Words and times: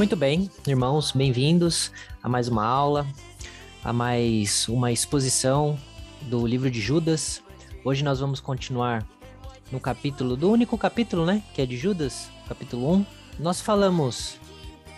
Muito 0.00 0.16
bem, 0.16 0.50
irmãos, 0.66 1.12
bem-vindos 1.12 1.92
a 2.22 2.28
mais 2.28 2.48
uma 2.48 2.64
aula, 2.64 3.06
a 3.84 3.92
mais 3.92 4.66
uma 4.66 4.90
exposição 4.90 5.78
do 6.22 6.46
livro 6.46 6.70
de 6.70 6.80
Judas. 6.80 7.42
Hoje 7.84 8.02
nós 8.02 8.18
vamos 8.18 8.40
continuar 8.40 9.06
no 9.70 9.78
capítulo, 9.78 10.38
do 10.38 10.50
único 10.50 10.78
capítulo, 10.78 11.26
né, 11.26 11.42
que 11.52 11.60
é 11.60 11.66
de 11.66 11.76
Judas, 11.76 12.30
capítulo 12.48 12.90
1. 12.94 13.06
Nós 13.40 13.60
falamos 13.60 14.38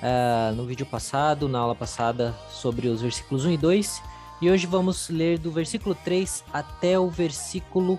ah, 0.01 0.53
no 0.55 0.67
vídeo 0.67 0.87
passado, 0.87 1.49
na 1.49 1.59
aula 1.59 1.75
passada, 1.75 2.33
sobre 2.49 2.87
os 2.87 3.03
versículos 3.03 3.45
1 3.45 3.51
e 3.51 3.59
2, 3.59 4.03
e 4.41 4.51
hoje 4.53 4.69
vamos 4.69 5.09
ler 5.09 5.37
do 5.37 5.51
versículo 5.51 5.97
3 5.97 6.45
até 6.53 6.97
o 6.97 7.11
versículo 7.11 7.99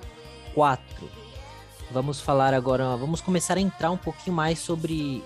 4. 0.56 1.10
Vamos 1.92 2.22
falar 2.22 2.54
agora, 2.54 2.95
vamos 2.95 3.20
começar 3.20 3.58
a 3.58 3.62
entrar 3.62 3.92
um 3.92 3.98
pouquinho 3.98 4.38
mais 4.38 4.58
sobre 4.60 5.22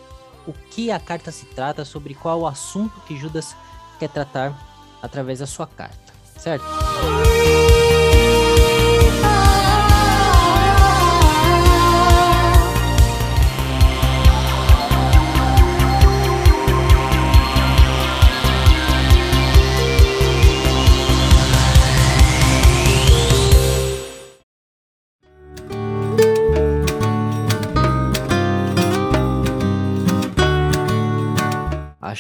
o 0.48 0.54
que 0.72 0.92
a 0.92 1.00
carta 1.00 1.32
se 1.32 1.46
trata, 1.46 1.86
sobre 1.86 2.16
qual 2.16 2.42
o 2.42 2.48
assunto 2.48 3.00
que 3.02 3.18
Judas 3.18 3.56
quer 4.00 4.10
tratar 4.10 4.58
através 5.02 5.40
da 5.40 5.46
sua 5.46 5.68
carta, 5.68 6.14
certo? 6.40 6.66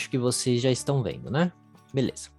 Acho 0.07 0.11
que 0.11 0.17
vocês 0.17 0.61
já 0.61 0.71
estão 0.71 1.03
vendo, 1.03 1.29
né? 1.29 1.51
Beleza. 1.93 2.29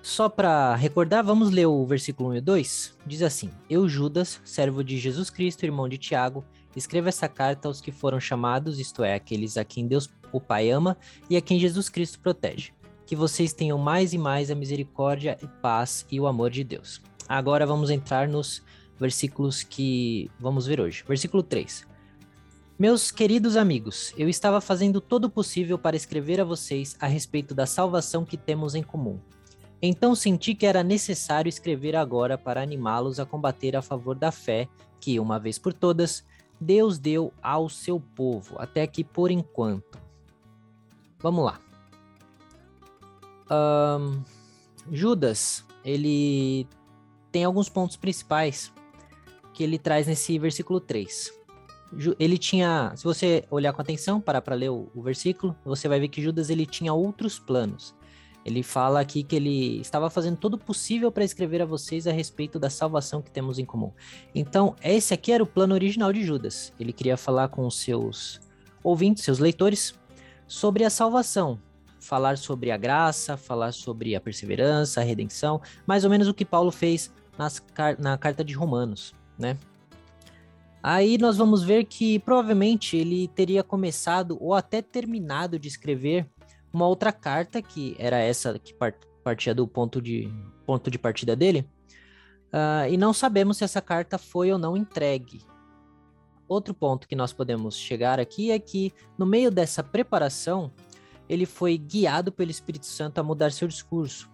Só 0.00 0.30
para 0.30 0.74
recordar, 0.74 1.22
vamos 1.22 1.50
ler 1.50 1.66
o 1.66 1.84
versículo 1.84 2.30
1 2.30 2.36
e 2.36 2.40
2. 2.40 2.98
Diz 3.06 3.20
assim: 3.20 3.50
Eu, 3.68 3.86
Judas, 3.86 4.40
servo 4.46 4.82
de 4.82 4.96
Jesus 4.96 5.28
Cristo, 5.28 5.66
irmão 5.66 5.86
de 5.90 5.98
Tiago, 5.98 6.42
escrevo 6.74 7.10
essa 7.10 7.28
carta 7.28 7.68
aos 7.68 7.82
que 7.82 7.92
foram 7.92 8.18
chamados, 8.18 8.80
isto 8.80 9.04
é, 9.04 9.12
aqueles 9.12 9.58
a 9.58 9.64
quem 9.64 9.86
Deus, 9.86 10.08
o 10.32 10.40
Pai, 10.40 10.70
ama 10.70 10.96
e 11.28 11.36
a 11.36 11.40
quem 11.42 11.60
Jesus 11.60 11.90
Cristo 11.90 12.18
protege. 12.18 12.72
Que 13.04 13.14
vocês 13.14 13.52
tenham 13.52 13.76
mais 13.76 14.14
e 14.14 14.18
mais 14.18 14.50
a 14.50 14.54
misericórdia 14.54 15.36
e 15.42 15.46
paz 15.46 16.06
e 16.10 16.18
o 16.18 16.26
amor 16.26 16.48
de 16.48 16.64
Deus. 16.64 17.02
Agora 17.28 17.66
vamos 17.66 17.90
entrar 17.90 18.26
nos 18.26 18.62
versículos 18.98 19.62
que 19.62 20.30
vamos 20.40 20.66
ver 20.66 20.80
hoje. 20.80 21.04
Versículo 21.06 21.42
3. 21.42 21.86
Meus 22.76 23.12
queridos 23.12 23.56
amigos, 23.56 24.12
eu 24.18 24.28
estava 24.28 24.60
fazendo 24.60 25.00
todo 25.00 25.26
o 25.26 25.30
possível 25.30 25.78
para 25.78 25.94
escrever 25.94 26.40
a 26.40 26.44
vocês 26.44 26.96
a 26.98 27.06
respeito 27.06 27.54
da 27.54 27.66
salvação 27.66 28.24
que 28.24 28.36
temos 28.36 28.74
em 28.74 28.82
comum. 28.82 29.20
Então 29.80 30.12
senti 30.12 30.56
que 30.56 30.66
era 30.66 30.82
necessário 30.82 31.48
escrever 31.48 31.94
agora 31.94 32.36
para 32.36 32.60
animá-los 32.60 33.20
a 33.20 33.24
combater 33.24 33.76
a 33.76 33.82
favor 33.82 34.16
da 34.16 34.32
fé 34.32 34.68
que, 34.98 35.20
uma 35.20 35.38
vez 35.38 35.56
por 35.56 35.72
todas, 35.72 36.24
Deus 36.60 36.98
deu 36.98 37.32
ao 37.40 37.68
seu 37.68 38.00
povo, 38.00 38.56
até 38.58 38.82
aqui 38.82 39.04
por 39.04 39.30
enquanto. 39.30 39.96
Vamos 41.20 41.44
lá. 41.44 41.60
Ahn, 43.48 44.20
Judas, 44.90 45.64
ele 45.84 46.66
tem 47.30 47.44
alguns 47.44 47.68
pontos 47.68 47.96
principais 47.96 48.72
que 49.52 49.62
ele 49.62 49.78
traz 49.78 50.08
nesse 50.08 50.36
versículo 50.40 50.80
3. 50.80 51.43
Ele 52.18 52.38
tinha, 52.38 52.92
se 52.96 53.04
você 53.04 53.44
olhar 53.50 53.72
com 53.72 53.80
atenção, 53.80 54.20
parar 54.20 54.40
para 54.40 54.54
ler 54.54 54.70
o, 54.70 54.90
o 54.94 55.02
versículo, 55.02 55.56
você 55.64 55.88
vai 55.88 56.00
ver 56.00 56.08
que 56.08 56.22
Judas 56.22 56.50
ele 56.50 56.66
tinha 56.66 56.92
outros 56.92 57.38
planos. 57.38 57.94
Ele 58.44 58.62
fala 58.62 59.00
aqui 59.00 59.22
que 59.22 59.34
ele 59.34 59.80
estava 59.80 60.10
fazendo 60.10 60.36
todo 60.36 60.54
o 60.54 60.58
possível 60.58 61.10
para 61.10 61.24
escrever 61.24 61.62
a 61.62 61.66
vocês 61.66 62.06
a 62.06 62.12
respeito 62.12 62.58
da 62.58 62.68
salvação 62.68 63.22
que 63.22 63.30
temos 63.30 63.58
em 63.58 63.64
comum. 63.64 63.90
Então, 64.34 64.76
esse 64.82 65.14
aqui 65.14 65.32
era 65.32 65.42
o 65.42 65.46
plano 65.46 65.74
original 65.74 66.12
de 66.12 66.22
Judas. 66.22 66.72
Ele 66.78 66.92
queria 66.92 67.16
falar 67.16 67.48
com 67.48 67.66
os 67.66 67.80
seus 67.80 68.40
ouvintes, 68.82 69.24
seus 69.24 69.38
leitores, 69.38 69.94
sobre 70.46 70.84
a 70.84 70.90
salvação, 70.90 71.58
falar 71.98 72.36
sobre 72.36 72.70
a 72.70 72.76
graça, 72.76 73.34
falar 73.36 73.72
sobre 73.72 74.14
a 74.14 74.20
perseverança, 74.20 75.00
a 75.00 75.04
redenção, 75.04 75.60
mais 75.86 76.04
ou 76.04 76.10
menos 76.10 76.28
o 76.28 76.34
que 76.34 76.44
Paulo 76.44 76.70
fez 76.70 77.10
nas 77.38 77.62
na 77.98 78.18
carta 78.18 78.44
de 78.44 78.52
Romanos, 78.52 79.14
né? 79.38 79.56
Aí 80.86 81.16
nós 81.16 81.38
vamos 81.38 81.62
ver 81.62 81.86
que 81.86 82.18
provavelmente 82.18 82.94
ele 82.94 83.26
teria 83.28 83.64
começado 83.64 84.36
ou 84.38 84.52
até 84.52 84.82
terminado 84.82 85.58
de 85.58 85.66
escrever 85.66 86.28
uma 86.70 86.86
outra 86.86 87.10
carta, 87.10 87.62
que 87.62 87.96
era 87.98 88.18
essa 88.18 88.58
que 88.58 88.74
par- 88.74 88.92
partia 89.22 89.54
do 89.54 89.66
ponto 89.66 90.02
de, 90.02 90.30
ponto 90.66 90.90
de 90.90 90.98
partida 90.98 91.34
dele, 91.34 91.66
ah, 92.52 92.86
e 92.86 92.98
não 92.98 93.14
sabemos 93.14 93.56
se 93.56 93.64
essa 93.64 93.80
carta 93.80 94.18
foi 94.18 94.52
ou 94.52 94.58
não 94.58 94.76
entregue. 94.76 95.40
Outro 96.46 96.74
ponto 96.74 97.08
que 97.08 97.16
nós 97.16 97.32
podemos 97.32 97.78
chegar 97.78 98.20
aqui 98.20 98.50
é 98.50 98.58
que, 98.58 98.92
no 99.16 99.24
meio 99.24 99.50
dessa 99.50 99.82
preparação, 99.82 100.70
ele 101.26 101.46
foi 101.46 101.78
guiado 101.78 102.30
pelo 102.30 102.50
Espírito 102.50 102.84
Santo 102.84 103.18
a 103.18 103.22
mudar 103.22 103.52
seu 103.52 103.66
discurso. 103.66 104.28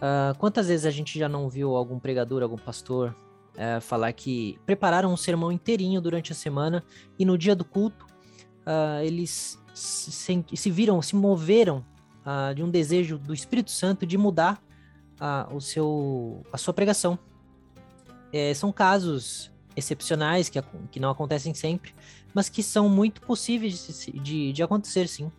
Ah, 0.00 0.34
quantas 0.36 0.66
vezes 0.66 0.84
a 0.84 0.90
gente 0.90 1.16
já 1.16 1.28
não 1.28 1.48
viu 1.48 1.76
algum 1.76 2.00
pregador, 2.00 2.42
algum 2.42 2.58
pastor 2.58 3.14
eh, 3.56 3.80
falar 3.80 4.12
que 4.12 4.58
prepararam 4.66 5.12
um 5.12 5.16
sermão 5.16 5.50
inteirinho 5.50 6.00
durante 6.00 6.32
a 6.32 6.34
semana 6.34 6.84
e 7.18 7.24
no 7.24 7.36
dia 7.36 7.54
do 7.54 7.64
culto 7.64 8.06
ah, 8.66 9.04
eles 9.04 9.62
se, 9.72 10.44
se 10.52 10.70
viram, 10.70 11.00
se 11.00 11.14
moveram 11.14 11.84
ah, 12.24 12.52
de 12.52 12.62
um 12.62 12.68
desejo 12.68 13.18
do 13.18 13.32
Espírito 13.32 13.70
Santo 13.70 14.04
de 14.04 14.18
mudar 14.18 14.60
ah, 15.20 15.48
o 15.52 15.60
seu, 15.60 16.42
a 16.52 16.58
sua 16.58 16.74
pregação. 16.74 17.16
Eh, 18.32 18.52
são 18.54 18.72
casos 18.72 19.52
excepcionais 19.76 20.48
que, 20.48 20.60
que 20.90 20.98
não 20.98 21.10
acontecem 21.10 21.54
sempre, 21.54 21.94
mas 22.34 22.48
que 22.48 22.62
são 22.62 22.88
muito 22.88 23.20
possíveis 23.20 23.86
de, 23.86 24.12
de, 24.18 24.52
de 24.52 24.62
acontecer, 24.62 25.06
sim. 25.06 25.30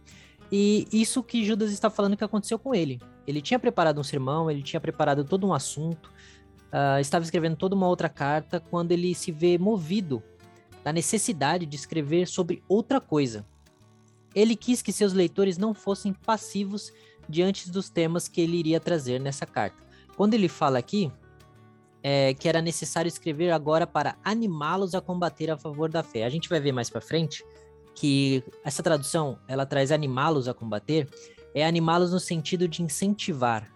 E 0.49 0.87
isso 0.91 1.21
que 1.21 1.43
Judas 1.43 1.71
está 1.71 1.89
falando 1.89 2.15
que 2.15 2.23
aconteceu 2.23 2.57
com 2.57 2.73
ele. 2.73 3.01
Ele 3.27 3.41
tinha 3.41 3.59
preparado 3.59 3.99
um 3.99 4.03
sermão, 4.03 4.49
ele 4.49 4.63
tinha 4.63 4.79
preparado 4.79 5.25
todo 5.25 5.45
um 5.45 5.53
assunto, 5.53 6.13
ah, 6.71 6.99
estava 6.99 7.23
escrevendo 7.23 7.55
toda 7.55 7.75
uma 7.75 7.87
outra 7.87 8.09
carta, 8.09 8.59
quando 8.59 8.91
ele 8.91 9.13
se 9.13 9.31
vê 9.31 9.57
movido 9.57 10.21
da 10.83 10.93
necessidade 10.93 11.65
de 11.65 11.75
escrever 11.75 12.27
sobre 12.27 12.63
outra 12.67 13.01
coisa. 13.01 13.45
Ele 14.33 14.55
quis 14.55 14.81
que 14.81 14.93
seus 14.93 15.13
leitores 15.13 15.57
não 15.57 15.73
fossem 15.73 16.13
passivos 16.13 16.93
diante 17.27 17.69
dos 17.69 17.89
temas 17.89 18.27
que 18.27 18.41
ele 18.41 18.57
iria 18.57 18.79
trazer 18.79 19.19
nessa 19.19 19.45
carta. 19.45 19.77
Quando 20.15 20.33
ele 20.33 20.47
fala 20.47 20.79
aqui 20.79 21.11
é, 22.03 22.33
que 22.33 22.47
era 22.47 22.61
necessário 22.61 23.09
escrever 23.09 23.51
agora 23.51 23.85
para 23.85 24.15
animá-los 24.23 24.95
a 24.95 25.01
combater 25.01 25.51
a 25.51 25.57
favor 25.57 25.89
da 25.89 26.03
fé. 26.03 26.23
A 26.23 26.29
gente 26.29 26.47
vai 26.47 26.59
ver 26.59 26.71
mais 26.71 26.89
para 26.89 27.01
frente 27.01 27.43
que 27.93 28.43
essa 28.63 28.83
tradução 28.83 29.37
ela 29.47 29.65
traz 29.65 29.91
animá-los 29.91 30.47
a 30.47 30.53
combater, 30.53 31.09
é 31.53 31.65
animá-los 31.65 32.11
no 32.11 32.19
sentido 32.19 32.67
de 32.67 32.83
incentivar, 32.83 33.69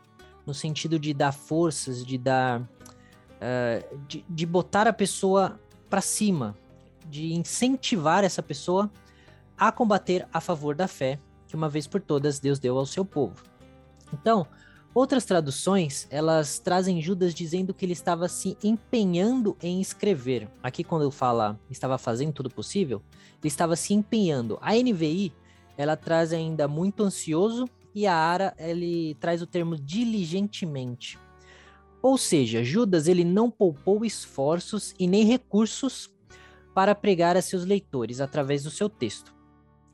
no 0.45 0.53
sentido 0.53 0.99
de 0.99 1.13
dar 1.13 1.31
forças, 1.31 2.05
de 2.05 2.17
dar, 2.17 2.61
ah, 3.41 3.83
de, 4.07 4.23
de 4.29 4.45
botar 4.45 4.87
a 4.87 4.93
pessoa 4.93 5.59
para 5.89 6.01
cima, 6.01 6.55
de 7.09 7.33
incentivar 7.33 8.23
essa 8.23 8.43
pessoa 8.43 8.89
a 9.57 9.71
combater 9.71 10.27
a 10.31 10.39
favor 10.39 10.75
da 10.75 10.87
fé 10.87 11.19
que 11.47 11.55
uma 11.55 11.67
vez 11.67 11.85
por 11.85 11.99
todas 11.99 12.39
Deus 12.39 12.59
deu 12.59 12.77
ao 12.77 12.85
seu 12.85 13.03
povo. 13.03 13.43
Então, 14.13 14.47
outras 14.93 15.25
traduções, 15.25 16.07
elas 16.09 16.59
trazem 16.59 17.01
Judas 17.01 17.33
dizendo 17.33 17.73
que 17.73 17.83
ele 17.83 17.93
estava 17.93 18.29
se 18.29 18.57
empenhando 18.63 19.57
em 19.61 19.81
escrever. 19.81 20.47
Aqui 20.63 20.83
quando 20.83 21.01
eu 21.01 21.11
falo 21.11 21.57
estava 21.69 21.97
fazendo 21.97 22.31
tudo 22.31 22.49
possível, 22.49 23.01
ele 23.41 23.47
estava 23.47 23.75
se 23.75 23.93
empenhando. 23.93 24.57
A 24.61 24.73
NVI, 24.75 25.33
ela 25.77 25.97
traz 25.97 26.31
ainda 26.31 26.67
muito 26.67 27.03
ansioso 27.03 27.67
e 27.93 28.07
a 28.07 28.15
Ara, 28.15 28.53
ele 28.57 29.15
traz 29.15 29.41
o 29.41 29.47
termo 29.47 29.75
diligentemente. 29.75 31.19
Ou 32.01 32.17
seja, 32.17 32.63
Judas 32.63 33.07
ele 33.07 33.23
não 33.23 33.51
poupou 33.51 34.03
esforços 34.03 34.93
e 34.97 35.07
nem 35.07 35.23
recursos 35.23 36.09
para 36.73 36.95
pregar 36.95 37.37
a 37.37 37.41
seus 37.41 37.65
leitores 37.65 38.19
através 38.19 38.63
do 38.63 38.71
seu 38.71 38.89
texto. 38.89 39.33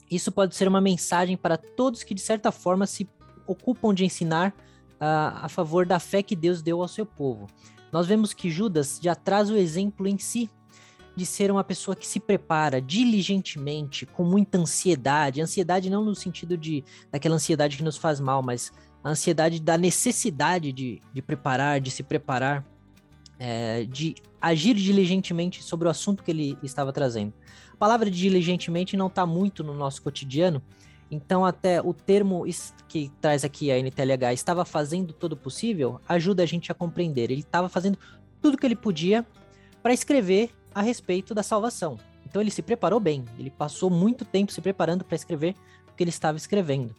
Isso 0.09 0.31
pode 0.31 0.55
ser 0.55 0.67
uma 0.67 0.79
mensagem 0.79 1.35
para 1.35 1.57
todos 1.57 2.03
que, 2.03 2.13
de 2.13 2.21
certa 2.21 2.51
forma, 2.51 2.87
se 2.87 3.09
ocupam 3.45 3.93
de 3.93 4.05
ensinar 4.05 4.53
uh, 4.93 5.43
a 5.43 5.49
favor 5.49 5.85
da 5.85 5.99
fé 5.99 6.23
que 6.23 6.35
Deus 6.35 6.61
deu 6.61 6.81
ao 6.81 6.87
seu 6.87 7.05
povo. 7.05 7.47
Nós 7.91 8.07
vemos 8.07 8.33
que 8.33 8.49
Judas 8.49 8.99
já 9.01 9.15
traz 9.15 9.49
o 9.49 9.57
exemplo 9.57 10.07
em 10.07 10.17
si 10.17 10.49
de 11.15 11.25
ser 11.25 11.49
uma 11.49 11.63
pessoa 11.63 11.95
que 11.95 12.05
se 12.05 12.19
prepara 12.19 12.79
diligentemente, 12.79 14.05
com 14.05 14.23
muita 14.23 14.59
ansiedade. 14.59 15.41
Ansiedade 15.41 15.89
não 15.89 16.05
no 16.05 16.13
sentido 16.13 16.55
de 16.55 16.83
daquela 17.11 17.35
ansiedade 17.35 17.75
que 17.75 17.83
nos 17.83 17.97
faz 17.97 18.19
mal, 18.19 18.43
mas 18.43 18.71
a 19.03 19.09
ansiedade 19.09 19.61
da 19.61 19.77
necessidade 19.77 20.71
de, 20.71 21.01
de 21.13 21.21
preparar, 21.21 21.79
de 21.79 21.91
se 21.91 22.03
preparar, 22.03 22.65
é, 23.39 23.85
de 23.85 24.15
agir 24.41 24.75
diligentemente 24.75 25.63
sobre 25.63 25.87
o 25.87 25.91
assunto 25.91 26.23
que 26.23 26.31
ele 26.31 26.57
estava 26.63 26.91
trazendo. 26.91 27.33
A 27.73 27.77
palavra 27.77 28.09
diligentemente 28.09 28.97
não 28.97 29.07
está 29.07 29.25
muito 29.25 29.63
no 29.63 29.73
nosso 29.73 30.01
cotidiano, 30.01 30.61
então 31.09 31.45
até 31.45 31.81
o 31.81 31.93
termo 31.93 32.43
que 32.87 33.11
traz 33.21 33.45
aqui 33.45 33.71
a 33.71 33.77
NTLH 33.77 34.33
estava 34.33 34.65
fazendo 34.65 35.13
todo 35.13 35.33
o 35.33 35.37
possível 35.37 36.01
ajuda 36.07 36.43
a 36.43 36.45
gente 36.45 36.71
a 36.71 36.75
compreender. 36.75 37.31
Ele 37.31 37.41
estava 37.41 37.69
fazendo 37.69 37.97
tudo 38.41 38.57
que 38.57 38.65
ele 38.65 38.75
podia 38.75 39.25
para 39.81 39.93
escrever 39.93 40.51
a 40.73 40.81
respeito 40.81 41.33
da 41.33 41.43
salvação. 41.43 41.97
Então 42.25 42.41
ele 42.41 42.51
se 42.51 42.61
preparou 42.61 42.99
bem, 42.99 43.23
ele 43.39 43.49
passou 43.49 43.89
muito 43.89 44.25
tempo 44.25 44.51
se 44.51 44.59
preparando 44.59 45.05
para 45.05 45.15
escrever 45.15 45.55
o 45.87 45.95
que 45.95 46.03
ele 46.03 46.09
estava 46.09 46.37
escrevendo. 46.37 46.93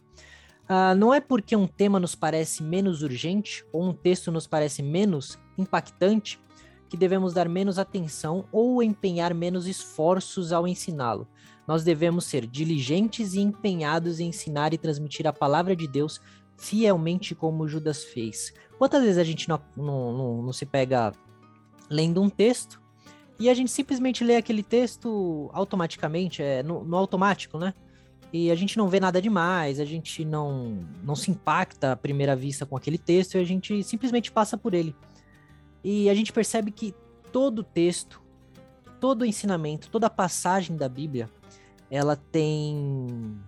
Uh, 0.69 0.93
não 0.95 1.11
é 1.11 1.19
porque 1.19 1.55
um 1.55 1.65
tema 1.65 1.99
nos 1.99 2.13
parece 2.13 2.61
menos 2.61 3.01
urgente 3.01 3.65
ou 3.73 3.83
um 3.83 3.93
texto 3.93 4.31
nos 4.31 4.45
parece 4.45 4.83
menos 4.83 5.39
impactante 5.57 6.39
que 6.87 6.95
devemos 6.95 7.33
dar 7.33 7.49
menos 7.49 7.79
atenção 7.79 8.45
ou 8.51 8.81
empenhar 8.83 9.33
menos 9.33 9.67
esforços 9.67 10.51
ao 10.51 10.67
ensiná-lo. 10.67 11.27
Nós 11.67 11.83
devemos 11.83 12.25
ser 12.25 12.47
diligentes 12.47 13.33
e 13.33 13.39
empenhados 13.39 14.19
em 14.19 14.29
ensinar 14.29 14.73
e 14.73 14.77
transmitir 14.77 15.27
a 15.27 15.33
palavra 15.33 15.75
de 15.75 15.87
Deus 15.87 16.19
fielmente 16.57 17.33
como 17.33 17.67
Judas 17.67 18.03
fez. 18.03 18.53
Quantas 18.77 19.03
vezes 19.03 19.17
a 19.17 19.23
gente 19.23 19.47
não, 19.47 19.61
não, 19.77 20.17
não, 20.17 20.41
não 20.43 20.53
se 20.53 20.65
pega 20.65 21.13
lendo 21.89 22.21
um 22.21 22.29
texto 22.29 22.81
e 23.39 23.49
a 23.49 23.53
gente 23.53 23.71
simplesmente 23.71 24.23
lê 24.23 24.35
aquele 24.35 24.61
texto 24.61 25.49
automaticamente, 25.53 26.43
é, 26.43 26.61
no, 26.61 26.83
no, 26.83 26.97
automático, 26.97 27.57
né? 27.57 27.73
E 28.31 28.51
a 28.51 28.55
gente 28.55 28.77
não 28.77 28.87
vê 28.87 28.99
nada 28.99 29.21
demais, 29.21 29.79
a 29.79 29.85
gente 29.85 30.23
não, 30.23 30.85
não 31.03 31.15
se 31.15 31.31
impacta 31.31 31.93
à 31.93 31.95
primeira 31.95 32.35
vista 32.35 32.65
com 32.65 32.77
aquele 32.77 32.97
texto 32.97 33.35
e 33.35 33.39
a 33.39 33.43
gente 33.43 33.83
simplesmente 33.83 34.31
passa 34.31 34.57
por 34.57 34.73
ele. 34.73 34.95
E 35.83 36.09
a 36.09 36.13
gente 36.13 36.31
percebe 36.31 36.71
que 36.71 36.93
todo 37.31 37.63
texto, 37.63 38.21
todo 38.99 39.25
ensinamento, 39.25 39.89
toda 39.89 40.09
passagem 40.09 40.77
da 40.77 40.87
Bíblia, 40.87 41.29
ela 41.89 42.15
tem 42.15 43.39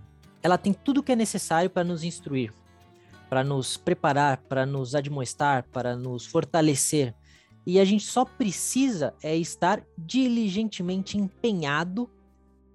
ela 0.41 0.57
tem 0.57 0.73
tudo 0.73 0.99
o 0.99 1.03
que 1.03 1.11
é 1.11 1.15
necessário 1.15 1.69
para 1.69 1.83
nos 1.83 2.03
instruir, 2.03 2.51
para 3.29 3.43
nos 3.43 3.77
preparar, 3.77 4.37
para 4.37 4.65
nos 4.65 4.95
admoestar, 4.95 5.67
para 5.71 5.95
nos 5.95 6.25
fortalecer, 6.25 7.13
e 7.65 7.79
a 7.79 7.85
gente 7.85 8.05
só 8.05 8.25
precisa 8.25 9.13
é 9.21 9.35
estar 9.35 9.83
diligentemente 9.97 11.17
empenhado 11.17 12.09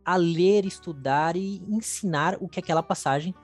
a 0.07 0.15
ler, 0.15 0.65
estudar 0.65 1.37
e 1.37 1.61
ensinar 1.69 2.39
o 2.41 2.49
que 2.49 2.61
aquela 2.61 2.83
passagem 2.83 3.35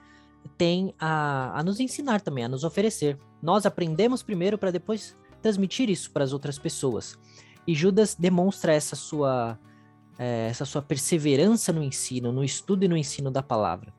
tem 0.57 0.95
a, 0.97 1.59
a 1.59 1.61
nos 1.63 1.81
ensinar 1.81 2.21
também, 2.21 2.45
a 2.45 2.49
nos 2.49 2.63
oferecer. 2.63 3.19
Nós 3.41 3.65
aprendemos 3.65 4.23
primeiro 4.23 4.57
para 4.57 4.71
depois 4.71 5.15
transmitir 5.41 5.89
isso 5.89 6.09
para 6.09 6.23
as 6.23 6.31
outras 6.31 6.57
pessoas. 6.57 7.19
E 7.67 7.75
Judas 7.75 8.15
demonstra 8.15 8.73
essa 8.73 8.95
sua, 8.95 9.59
é, 10.17 10.47
essa 10.49 10.63
sua 10.63 10.81
perseverança 10.81 11.73
no 11.73 11.83
ensino, 11.83 12.31
no 12.31 12.43
estudo 12.43 12.85
e 12.85 12.87
no 12.87 12.95
ensino 12.95 13.29
da 13.29 13.43
palavra. 13.43 13.93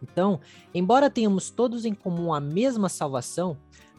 Então, 0.00 0.40
embora 0.72 1.10
tenhamos 1.10 1.50
todos 1.50 1.84
em 1.84 1.92
comum 1.92 2.32
a 2.32 2.40
mesma 2.40 2.88
salvação, 2.88 3.56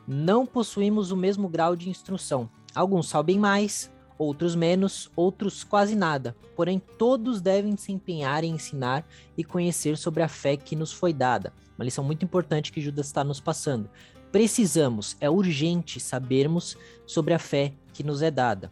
não 0.07 0.45
possuímos 0.45 1.11
o 1.11 1.17
mesmo 1.17 1.47
grau 1.47 1.75
de 1.75 1.89
instrução. 1.89 2.49
Alguns 2.73 3.09
sabem 3.09 3.37
mais, 3.37 3.91
outros 4.21 4.55
menos, 4.55 5.09
outros 5.15 5.63
quase 5.63 5.95
nada. 5.95 6.35
Porém, 6.55 6.79
todos 6.79 7.41
devem 7.41 7.75
se 7.75 7.91
empenhar 7.91 8.43
em 8.43 8.53
ensinar 8.53 9.05
e 9.37 9.43
conhecer 9.43 9.97
sobre 9.97 10.21
a 10.21 10.27
fé 10.27 10.55
que 10.55 10.75
nos 10.75 10.93
foi 10.93 11.11
dada. 11.11 11.51
Uma 11.77 11.85
lição 11.85 12.03
muito 12.03 12.23
importante 12.23 12.71
que 12.71 12.81
Judas 12.81 13.07
está 13.07 13.23
nos 13.23 13.39
passando. 13.39 13.89
Precisamos, 14.31 15.17
é 15.19 15.29
urgente 15.29 15.99
sabermos 15.99 16.77
sobre 17.05 17.33
a 17.33 17.39
fé 17.39 17.73
que 17.93 18.03
nos 18.03 18.21
é 18.21 18.29
dada. 18.29 18.71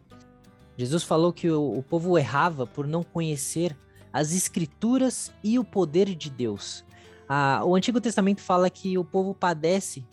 Jesus 0.78 1.04
falou 1.04 1.34
que 1.34 1.50
o, 1.50 1.80
o 1.80 1.84
povo 1.84 2.18
errava 2.18 2.66
por 2.66 2.88
não 2.88 3.04
conhecer 3.04 3.75
as 4.13 4.31
escrituras 4.31 5.31
e 5.44 5.60
o 5.60 5.63
poder 5.63 6.16
de 6.16 6.30
Deus. 6.30 6.86
Ah, 7.28 7.62
o 7.66 7.75
Antigo 7.75 8.00
Testamento 8.00 8.42
fala 8.42 8.69
que 8.69 8.98
o 8.98 9.04
povo 9.04 9.34
padece 9.34 10.06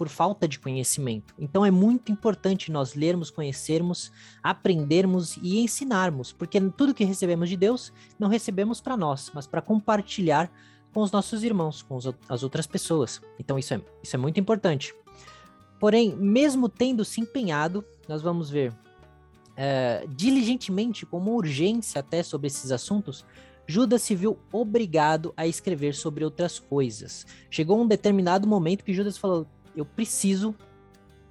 por 0.00 0.08
falta 0.08 0.48
de 0.48 0.58
conhecimento. 0.58 1.34
Então 1.38 1.62
é 1.62 1.70
muito 1.70 2.10
importante 2.10 2.72
nós 2.72 2.94
lermos, 2.94 3.30
conhecermos, 3.30 4.10
aprendermos 4.42 5.36
e 5.42 5.60
ensinarmos, 5.60 6.32
porque 6.32 6.58
tudo 6.70 6.94
que 6.94 7.04
recebemos 7.04 7.50
de 7.50 7.56
Deus 7.58 7.92
não 8.18 8.26
recebemos 8.26 8.80
para 8.80 8.96
nós, 8.96 9.30
mas 9.34 9.46
para 9.46 9.60
compartilhar 9.60 10.50
com 10.90 11.02
os 11.02 11.12
nossos 11.12 11.44
irmãos, 11.44 11.82
com 11.82 11.98
as 12.30 12.42
outras 12.42 12.66
pessoas. 12.66 13.20
Então 13.38 13.58
isso 13.58 13.74
é, 13.74 13.82
isso 14.02 14.16
é 14.16 14.18
muito 14.18 14.40
importante. 14.40 14.94
Porém, 15.78 16.16
mesmo 16.16 16.66
tendo 16.66 17.04
se 17.04 17.20
empenhado, 17.20 17.84
nós 18.08 18.22
vamos 18.22 18.48
ver 18.48 18.72
é, 19.54 20.06
diligentemente, 20.08 21.04
como 21.04 21.36
urgência 21.36 21.98
até 22.00 22.22
sobre 22.22 22.46
esses 22.46 22.72
assuntos, 22.72 23.22
Judas 23.66 24.00
se 24.00 24.14
viu 24.14 24.38
obrigado 24.50 25.34
a 25.36 25.46
escrever 25.46 25.94
sobre 25.94 26.24
outras 26.24 26.58
coisas. 26.58 27.26
Chegou 27.50 27.78
um 27.78 27.86
determinado 27.86 28.48
momento 28.48 28.82
que 28.82 28.94
Judas 28.94 29.18
falou: 29.18 29.46
eu 29.76 29.84
preciso 29.84 30.54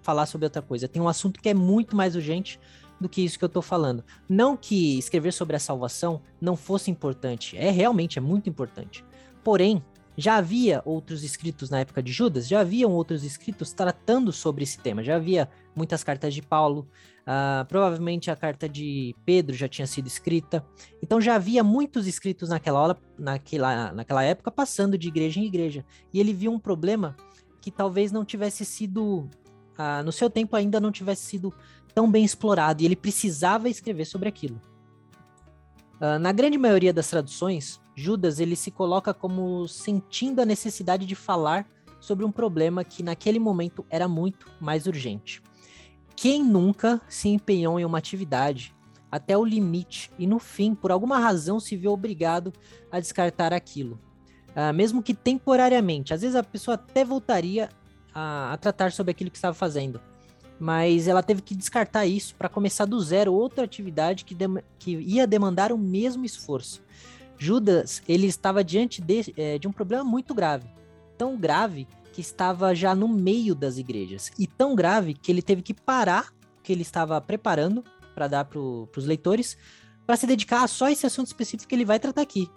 falar 0.02 0.26
sobre 0.26 0.46
outra 0.46 0.62
coisa. 0.62 0.88
Tem 0.88 1.02
um 1.02 1.08
assunto 1.08 1.40
que 1.40 1.50
é 1.50 1.54
muito 1.54 1.96
mais 1.96 2.16
urgente 2.16 2.60
do 3.00 3.08
que 3.08 3.22
isso 3.22 3.38
que 3.38 3.46
eu 3.46 3.48
estou 3.48 3.62
falando. 3.62 4.04
Não 4.28 4.58
que 4.58 4.98
escrever 4.98 5.32
sobre 5.32 5.56
a 5.56 5.60
salvação 5.60 6.22
não 6.42 6.56
fosse 6.56 6.92
importante, 6.92 7.58
é 7.58 7.70
realmente 7.70 8.18
é 8.18 8.22
muito 8.22 8.50
importante. 8.50 9.06
Porém, 9.44 9.84
já 10.18 10.36
havia 10.36 10.82
outros 10.84 11.24
escritos 11.24 11.70
na 11.70 11.80
época 11.80 12.04
de 12.04 12.12
Judas, 12.12 12.46
já 12.46 12.60
haviam 12.60 12.92
outros 12.92 13.24
escritos 13.24 13.72
tratando 13.72 14.34
sobre 14.34 14.64
esse 14.64 14.78
tema, 14.78 15.02
já 15.02 15.16
havia 15.16 15.50
muitas 15.74 16.04
cartas 16.04 16.34
de 16.34 16.42
Paulo, 16.42 16.90
uh, 17.22 17.66
provavelmente 17.68 18.30
a 18.30 18.36
carta 18.36 18.68
de 18.68 19.16
Pedro 19.26 19.56
já 19.56 19.70
tinha 19.70 19.88
sido 19.88 20.08
escrita, 20.08 20.66
então 21.02 21.22
já 21.22 21.36
havia 21.36 21.64
muitos 21.64 22.06
escritos 22.06 22.50
naquela, 22.50 22.82
hora, 22.82 22.98
naquela, 23.18 23.94
naquela 23.94 24.22
época 24.22 24.52
passando 24.52 24.98
de 24.98 25.08
igreja 25.08 25.40
em 25.40 25.46
igreja, 25.46 25.86
e 26.14 26.20
ele 26.20 26.34
viu 26.34 26.52
um 26.52 26.60
problema 26.60 27.16
que 27.62 27.72
talvez 27.72 28.12
não 28.12 28.26
tivesse 28.26 28.66
sido, 28.66 29.30
ah, 29.78 30.04
no 30.04 30.12
seu 30.12 30.30
tempo 30.30 30.56
ainda 30.56 30.80
não 30.80 30.92
tivesse 30.92 31.24
sido 31.24 31.54
tão 31.94 32.10
bem 32.10 32.24
explorado, 32.24 32.82
e 32.82 32.86
ele 32.86 32.96
precisava 32.96 33.70
escrever 33.70 34.06
sobre 34.06 34.30
aquilo. 34.30 34.62
Ah, 36.00 36.18
na 36.18 36.32
grande 36.32 36.58
maioria 36.58 36.94
das 36.94 37.10
traduções, 37.10 37.80
Judas 37.96 38.40
ele 38.40 38.56
se 38.56 38.72
coloca 38.72 39.14
como 39.14 39.68
sentindo 39.68 40.42
a 40.42 40.46
necessidade 40.46 41.06
de 41.06 41.16
falar 41.16 41.68
sobre 42.00 42.24
um 42.24 42.32
problema 42.32 42.84
que 42.84 43.04
naquele 43.04 43.40
momento 43.40 43.86
era 43.90 44.08
muito 44.08 44.50
mais 44.60 44.86
urgente. 44.86 45.44
Quem 46.16 46.44
nunca 46.44 47.02
se 47.10 47.30
empenhou 47.30 47.80
em 47.80 47.86
uma 47.86 47.98
atividade 47.98 48.74
até 49.12 49.38
o 49.38 49.44
limite 49.44 50.12
e 50.18 50.28
no 50.28 50.40
fim, 50.40 50.74
por 50.76 50.92
alguma 50.92 51.20
razão, 51.20 51.60
se 51.60 51.76
viu 51.76 51.92
obrigado 51.92 52.54
a 52.92 53.00
descartar 53.00 53.54
aquilo? 53.54 54.00
Uh, 54.56 54.74
mesmo 54.74 55.02
que 55.02 55.14
temporariamente. 55.14 56.14
Às 56.14 56.22
vezes 56.22 56.36
a 56.36 56.44
pessoa 56.44 56.76
até 56.76 57.04
voltaria 57.04 57.70
a, 58.14 58.54
a 58.54 58.58
tratar 58.58 58.92
sobre 58.92 59.12
aquilo 59.12 59.30
que 59.30 59.38
estava 59.38 59.54
fazendo, 59.54 60.02
mas 60.60 61.08
ela 61.08 61.24
teve 61.24 61.42
que 61.42 61.56
descartar 61.56 62.06
isso 62.06 62.36
para 62.36 62.50
começar 62.50 62.86
do 62.86 63.00
zero 63.00 63.34
outra 63.34 63.64
atividade 63.64 64.26
que, 64.26 64.36
que 64.78 64.92
ia 64.98 65.26
demandar 65.26 65.72
o 65.72 65.78
mesmo 65.78 66.26
esforço. 66.26 66.82
Judas 67.38 68.04
ele 68.08 68.28
estava 68.28 68.64
diante 68.64 69.02
de, 69.02 69.34
é, 69.38 69.58
de 69.58 69.68
um 69.68 69.72
problema 69.72 70.04
muito 70.04 70.34
grave, 70.34 70.68
tão 71.18 71.38
grave 71.38 71.88
que 72.12 72.20
estava 72.20 72.76
já 72.76 72.94
no 72.94 73.08
meio 73.08 73.56
das 73.56 73.78
igrejas 73.78 74.32
e 74.38 74.46
tão 74.46 74.76
grave 74.76 75.14
que 75.14 75.32
ele 75.32 75.42
teve 75.42 75.62
que 75.62 75.74
parar 75.74 76.34
o 76.58 76.62
que 76.62 76.74
ele 76.74 76.82
estava 76.82 77.20
preparando 77.22 77.84
para 78.14 78.28
dar 78.28 78.46
para 78.46 78.60
os 78.60 79.06
leitores 79.06 79.58
para 80.06 80.18
se 80.18 80.28
dedicar 80.28 80.64
a 80.64 80.68
só 80.68 80.90
esse 80.90 81.06
assunto 81.06 81.28
específico 81.28 81.70
que 81.70 81.76
ele 81.76 81.86
vai 81.86 82.00
tratar 82.00 82.24
aqui, 82.24 82.50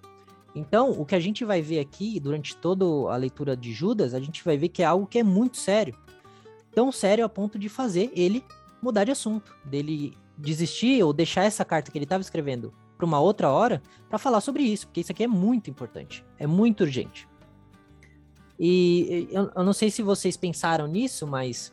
então, 0.54 0.90
o 0.90 1.04
que 1.06 1.14
a 1.14 1.20
gente 1.20 1.44
vai 1.44 1.62
ver 1.62 1.80
aqui 1.80 2.20
durante 2.20 2.56
toda 2.56 2.84
a 2.84 3.16
leitura 3.16 3.56
de 3.56 3.72
Judas, 3.72 4.12
a 4.12 4.20
gente 4.20 4.44
vai 4.44 4.56
ver 4.56 4.68
que 4.68 4.82
é 4.82 4.86
algo 4.86 5.06
que 5.06 5.18
é 5.18 5.22
muito 5.22 5.56
sério. 5.56 5.96
Tão 6.74 6.92
sério 6.92 7.24
a 7.24 7.28
ponto 7.28 7.58
de 7.58 7.68
fazer 7.68 8.12
ele 8.14 8.44
mudar 8.82 9.04
de 9.04 9.12
assunto, 9.12 9.54
dele 9.64 10.16
desistir 10.36 11.02
ou 11.02 11.12
deixar 11.12 11.44
essa 11.44 11.64
carta 11.64 11.90
que 11.90 11.96
ele 11.96 12.04
estava 12.04 12.20
escrevendo 12.20 12.72
para 12.96 13.06
uma 13.06 13.20
outra 13.20 13.50
hora 13.50 13.82
para 14.08 14.18
falar 14.18 14.40
sobre 14.40 14.62
isso, 14.62 14.86
porque 14.86 15.00
isso 15.00 15.12
aqui 15.12 15.24
é 15.24 15.28
muito 15.28 15.70
importante, 15.70 16.24
é 16.38 16.46
muito 16.46 16.82
urgente. 16.82 17.28
E 18.58 19.28
eu, 19.30 19.50
eu 19.54 19.64
não 19.64 19.72
sei 19.72 19.90
se 19.90 20.02
vocês 20.02 20.36
pensaram 20.36 20.86
nisso, 20.86 21.26
mas 21.26 21.72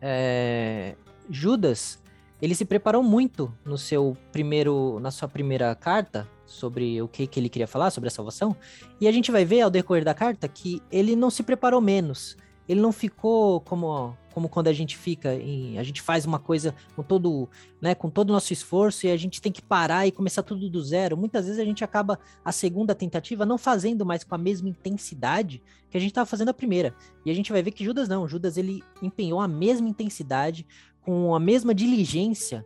é, 0.00 0.96
Judas 1.28 2.02
ele 2.40 2.54
se 2.54 2.64
preparou 2.64 3.02
muito 3.02 3.52
no 3.64 3.78
seu 3.78 4.16
primeiro, 4.32 4.98
na 5.00 5.10
sua 5.10 5.28
primeira 5.28 5.74
carta 5.74 6.28
sobre 6.46 7.02
o 7.02 7.08
que, 7.08 7.26
que 7.26 7.38
ele 7.40 7.48
queria 7.48 7.66
falar 7.66 7.90
sobre 7.90 8.08
a 8.08 8.10
salvação. 8.10 8.56
E 9.00 9.08
a 9.08 9.12
gente 9.12 9.30
vai 9.30 9.44
ver 9.44 9.62
ao 9.62 9.70
decorrer 9.70 10.04
da 10.04 10.14
carta 10.14 10.48
que 10.48 10.82
ele 10.90 11.16
não 11.16 11.30
se 11.30 11.42
preparou 11.42 11.80
menos. 11.80 12.36
Ele 12.68 12.80
não 12.80 12.92
ficou 12.92 13.60
como 13.60 14.16
como 14.36 14.50
quando 14.50 14.68
a 14.68 14.72
gente 14.74 14.98
fica 14.98 15.34
em, 15.34 15.78
a 15.78 15.82
gente 15.82 16.02
faz 16.02 16.26
uma 16.26 16.38
coisa 16.38 16.74
com 16.94 17.02
todo, 17.02 17.48
né, 17.80 17.94
com 17.94 18.10
todo 18.10 18.28
o 18.28 18.32
nosso 18.34 18.52
esforço 18.52 19.06
e 19.06 19.10
a 19.10 19.16
gente 19.16 19.40
tem 19.40 19.50
que 19.50 19.62
parar 19.62 20.06
e 20.06 20.12
começar 20.12 20.42
tudo 20.42 20.68
do 20.68 20.82
zero. 20.82 21.16
Muitas 21.16 21.46
vezes 21.46 21.58
a 21.58 21.64
gente 21.64 21.82
acaba 21.82 22.18
a 22.44 22.52
segunda 22.52 22.94
tentativa 22.94 23.46
não 23.46 23.56
fazendo 23.56 24.04
mais 24.04 24.24
com 24.24 24.34
a 24.34 24.38
mesma 24.38 24.68
intensidade 24.68 25.62
que 25.88 25.96
a 25.96 26.00
gente 26.00 26.10
estava 26.10 26.26
fazendo 26.26 26.50
a 26.50 26.54
primeira. 26.54 26.94
E 27.24 27.30
a 27.30 27.34
gente 27.34 27.50
vai 27.50 27.62
ver 27.62 27.70
que 27.70 27.82
Judas 27.82 28.10
não, 28.10 28.28
Judas 28.28 28.58
ele 28.58 28.84
empenhou 29.00 29.40
a 29.40 29.48
mesma 29.48 29.88
intensidade, 29.88 30.66
com 31.00 31.34
a 31.34 31.40
mesma 31.40 31.74
diligência, 31.74 32.62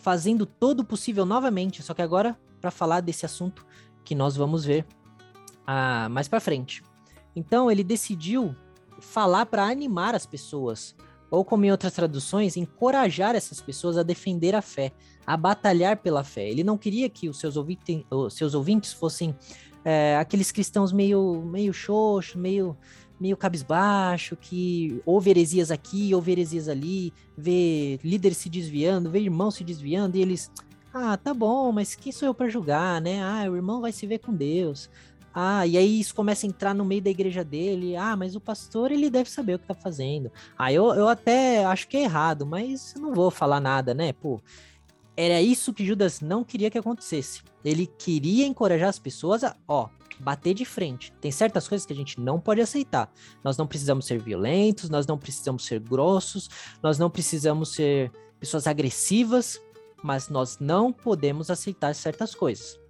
fazendo 0.00 0.44
todo 0.44 0.80
o 0.80 0.84
possível 0.84 1.24
novamente, 1.24 1.82
só 1.82 1.94
que 1.94 2.02
agora 2.02 2.36
para 2.60 2.70
falar 2.70 3.00
desse 3.00 3.24
assunto 3.24 3.64
que 4.04 4.14
nós 4.14 4.36
vamos 4.36 4.64
ver 4.64 4.86
ah, 5.66 6.08
mais 6.10 6.26
para 6.26 6.40
frente. 6.40 6.82
Então 7.36 7.70
ele 7.70 7.84
decidiu 7.84 8.54
falar 9.00 9.46
para 9.46 9.64
animar 9.64 10.14
as 10.14 10.26
pessoas, 10.26 10.96
ou 11.30 11.44
como 11.44 11.64
em 11.64 11.70
outras 11.70 11.92
traduções, 11.92 12.56
encorajar 12.56 13.34
essas 13.34 13.60
pessoas 13.60 13.96
a 13.96 14.02
defender 14.02 14.54
a 14.54 14.62
fé, 14.62 14.92
a 15.26 15.36
batalhar 15.36 15.98
pela 15.98 16.24
fé. 16.24 16.48
Ele 16.48 16.64
não 16.64 16.76
queria 16.76 17.08
que 17.08 17.28
os 17.28 17.38
seus, 17.38 17.56
ouvinte, 17.56 18.06
os 18.10 18.34
seus 18.34 18.54
ouvintes 18.54 18.92
fossem 18.92 19.36
é, 19.84 20.16
aqueles 20.18 20.50
cristãos 20.50 20.92
meio, 20.92 21.42
meio 21.42 21.72
xoxo, 21.72 22.38
meio, 22.38 22.76
meio 23.20 23.36
cabisbaixo, 23.36 24.34
que 24.34 25.00
ouve 25.04 25.30
heresias 25.30 25.70
aqui, 25.70 26.14
ouve 26.14 26.32
heresias 26.32 26.68
ali, 26.68 27.12
vê 27.36 28.00
líderes 28.02 28.38
se 28.38 28.48
desviando, 28.48 29.10
vê 29.10 29.20
irmãos 29.20 29.56
se 29.56 29.62
desviando, 29.62 30.16
e 30.16 30.22
eles, 30.22 30.50
ah, 30.94 31.16
tá 31.16 31.34
bom, 31.34 31.70
mas 31.70 31.94
quem 31.94 32.10
sou 32.10 32.26
eu 32.26 32.34
para 32.34 32.48
julgar, 32.48 33.00
né? 33.00 33.22
Ah, 33.22 33.50
o 33.50 33.54
irmão 33.54 33.80
vai 33.80 33.92
se 33.92 34.06
ver 34.06 34.18
com 34.18 34.34
Deus. 34.34 34.88
Ah, 35.32 35.64
e 35.66 35.76
aí 35.76 36.00
isso 36.00 36.14
começa 36.14 36.44
a 36.44 36.48
entrar 36.48 36.74
no 36.74 36.84
meio 36.84 37.02
da 37.02 37.10
igreja 37.10 37.44
dele. 37.44 37.94
Ah, 37.94 38.16
mas 38.16 38.34
o 38.34 38.40
pastor 38.40 38.90
ele 38.90 39.08
deve 39.08 39.30
saber 39.30 39.54
o 39.54 39.58
que 39.58 39.66
tá 39.66 39.74
fazendo. 39.74 40.30
Ah, 40.58 40.72
eu, 40.72 40.92
eu 40.94 41.08
até 41.08 41.64
acho 41.64 41.86
que 41.86 41.96
é 41.96 42.02
errado, 42.02 42.44
mas 42.44 42.94
não 42.96 43.14
vou 43.14 43.30
falar 43.30 43.60
nada, 43.60 43.94
né? 43.94 44.12
Pô, 44.12 44.40
era 45.20 45.42
isso 45.42 45.74
que 45.74 45.84
Judas 45.84 46.22
não 46.22 46.42
queria 46.42 46.70
que 46.70 46.78
acontecesse. 46.78 47.42
Ele 47.62 47.86
queria 47.86 48.46
encorajar 48.46 48.88
as 48.88 48.98
pessoas 48.98 49.44
a, 49.44 49.54
ó, 49.68 49.90
bater 50.18 50.54
de 50.54 50.64
frente. 50.64 51.12
Tem 51.20 51.30
certas 51.30 51.68
coisas 51.68 51.84
que 51.84 51.92
a 51.92 51.96
gente 51.96 52.18
não 52.18 52.40
pode 52.40 52.62
aceitar. 52.62 53.12
Nós 53.44 53.58
não 53.58 53.66
precisamos 53.66 54.06
ser 54.06 54.18
violentos, 54.18 54.88
nós 54.88 55.06
não 55.06 55.18
precisamos 55.18 55.66
ser 55.66 55.78
grossos, 55.78 56.48
nós 56.82 56.98
não 56.98 57.10
precisamos 57.10 57.74
ser 57.74 58.10
pessoas 58.38 58.66
agressivas, 58.66 59.60
mas 60.02 60.30
nós 60.30 60.58
não 60.58 60.90
podemos 60.90 61.50
aceitar 61.50 61.94
certas 61.94 62.34
coisas. 62.34 62.80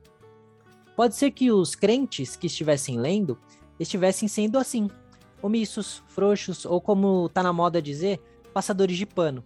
Pode 0.95 1.17
ser 1.17 1.33
que 1.33 1.51
os 1.51 1.75
crentes 1.75 2.37
que 2.37 2.47
estivessem 2.47 2.97
lendo 2.97 3.37
estivessem 3.77 4.29
sendo 4.29 4.57
assim, 4.57 4.89
omissos, 5.43 6.01
frouxos, 6.07 6.65
ou 6.65 6.81
como 6.81 7.27
está 7.27 7.43
na 7.43 7.53
moda 7.53 7.83
dizer, 7.83 8.21
passadores 8.53 8.97
de 8.97 9.07
pano, 9.07 9.43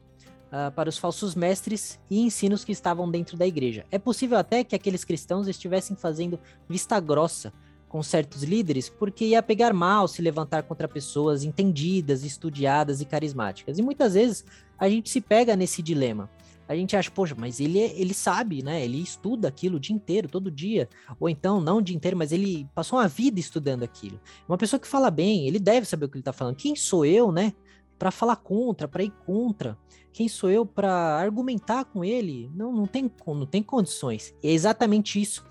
uh, 0.54 0.70
para 0.72 0.88
os 0.88 0.96
falsos 0.96 1.34
mestres 1.34 1.98
e 2.08 2.20
ensinos 2.20 2.64
que 2.64 2.70
estavam 2.70 3.10
dentro 3.10 3.36
da 3.36 3.46
igreja. 3.46 3.84
É 3.90 3.98
possível 3.98 4.38
até 4.38 4.62
que 4.62 4.76
aqueles 4.76 5.04
cristãos 5.04 5.48
estivessem 5.48 5.96
fazendo 5.96 6.38
vista 6.68 7.00
grossa 7.00 7.52
com 7.88 8.02
certos 8.02 8.42
líderes, 8.42 8.88
porque 8.88 9.24
ia 9.24 9.42
pegar 9.42 9.72
mal 9.72 10.06
se 10.08 10.22
levantar 10.22 10.62
contra 10.64 10.88
pessoas 10.88 11.44
entendidas, 11.44 12.24
estudiadas 12.24 13.00
e 13.00 13.04
carismáticas. 13.04 13.78
E 13.78 13.82
muitas 13.82 14.14
vezes 14.14 14.44
a 14.78 14.88
gente 14.88 15.10
se 15.10 15.20
pega 15.20 15.54
nesse 15.54 15.82
dilema 15.82 16.30
a 16.66 16.74
gente 16.74 16.96
acha, 16.96 17.10
poxa, 17.10 17.34
mas 17.36 17.60
ele, 17.60 17.78
é, 17.78 17.98
ele 17.98 18.14
sabe, 18.14 18.62
né? 18.62 18.82
Ele 18.82 18.98
estuda 18.98 19.48
aquilo 19.48 19.76
o 19.76 19.80
dia 19.80 19.94
inteiro, 19.94 20.28
todo 20.28 20.50
dia. 20.50 20.88
Ou 21.20 21.28
então, 21.28 21.60
não 21.60 21.78
o 21.78 21.82
dia 21.82 21.94
inteiro, 21.94 22.16
mas 22.16 22.32
ele 22.32 22.66
passou 22.74 22.98
uma 22.98 23.08
vida 23.08 23.38
estudando 23.38 23.82
aquilo. 23.82 24.18
Uma 24.48 24.56
pessoa 24.56 24.80
que 24.80 24.86
fala 24.86 25.10
bem, 25.10 25.46
ele 25.46 25.58
deve 25.58 25.86
saber 25.86 26.06
o 26.06 26.08
que 26.08 26.16
ele 26.16 26.22
está 26.22 26.32
falando. 26.32 26.56
Quem 26.56 26.74
sou 26.74 27.04
eu, 27.04 27.30
né? 27.30 27.52
Para 27.98 28.10
falar 28.10 28.36
contra, 28.36 28.88
para 28.88 29.02
ir 29.02 29.12
contra. 29.26 29.76
Quem 30.14 30.28
sou 30.28 30.48
eu 30.48 30.64
para 30.64 30.92
argumentar 31.18 31.84
com 31.86 32.04
ele? 32.04 32.48
Não, 32.54 32.72
não 32.72 32.86
tem, 32.86 33.10
não 33.26 33.44
tem 33.44 33.64
condições. 33.64 34.32
E 34.40 34.48
é 34.48 34.52
exatamente 34.52 35.20
isso 35.20 35.44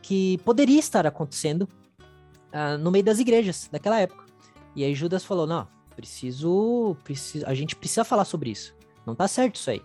que 0.00 0.38
poderia 0.44 0.78
estar 0.78 1.04
acontecendo 1.04 1.62
uh, 1.62 2.78
no 2.78 2.92
meio 2.92 3.04
das 3.04 3.18
igrejas 3.18 3.68
daquela 3.72 4.00
época. 4.00 4.24
E 4.76 4.84
aí 4.84 4.94
Judas 4.94 5.24
falou: 5.24 5.48
não, 5.48 5.66
preciso, 5.96 6.96
preciso, 7.02 7.44
a 7.44 7.54
gente 7.54 7.74
precisa 7.74 8.04
falar 8.04 8.24
sobre 8.24 8.50
isso. 8.50 8.72
Não 9.04 9.16
tá 9.16 9.26
certo 9.26 9.56
isso 9.56 9.68
aí. 9.68 9.82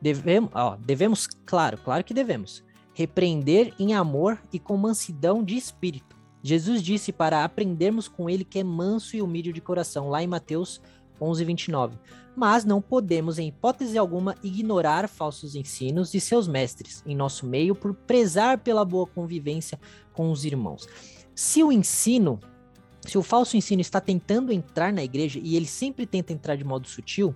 Devemos, 0.00 0.50
ó, 0.54 0.76
devemos, 0.76 1.26
claro, 1.44 1.78
claro 1.78 2.04
que 2.04 2.14
devemos, 2.14 2.62
repreender 2.94 3.74
em 3.76 3.92
amor 3.92 4.40
e 4.52 4.60
com 4.60 4.76
mansidão 4.76 5.42
de 5.42 5.56
espírito. 5.56 6.16
Jesus 6.44 6.80
disse 6.80 7.10
para 7.10 7.42
aprendermos 7.42 8.06
com 8.06 8.30
ele 8.30 8.44
que 8.44 8.60
é 8.60 8.62
manso 8.62 9.16
e 9.16 9.20
humilde 9.20 9.52
de 9.52 9.60
coração, 9.60 10.08
lá 10.08 10.22
em 10.22 10.28
Mateus 10.28 10.80
11, 11.20 11.44
29. 11.44 11.98
Mas 12.38 12.64
não 12.64 12.80
podemos, 12.80 13.36
em 13.36 13.48
hipótese 13.48 13.98
alguma, 13.98 14.36
ignorar 14.44 15.08
falsos 15.08 15.56
ensinos 15.56 16.12
de 16.12 16.20
seus 16.20 16.46
mestres 16.46 17.02
em 17.04 17.16
nosso 17.16 17.44
meio 17.44 17.74
por 17.74 17.92
prezar 17.92 18.58
pela 18.58 18.84
boa 18.84 19.08
convivência 19.08 19.76
com 20.12 20.30
os 20.30 20.44
irmãos. 20.44 20.86
Se 21.34 21.64
o 21.64 21.72
ensino, 21.72 22.38
se 23.04 23.18
o 23.18 23.24
falso 23.24 23.56
ensino 23.56 23.80
está 23.80 24.00
tentando 24.00 24.52
entrar 24.52 24.92
na 24.92 25.02
igreja 25.02 25.40
e 25.42 25.56
ele 25.56 25.66
sempre 25.66 26.06
tenta 26.06 26.32
entrar 26.32 26.54
de 26.54 26.62
modo 26.62 26.86
sutil, 26.86 27.34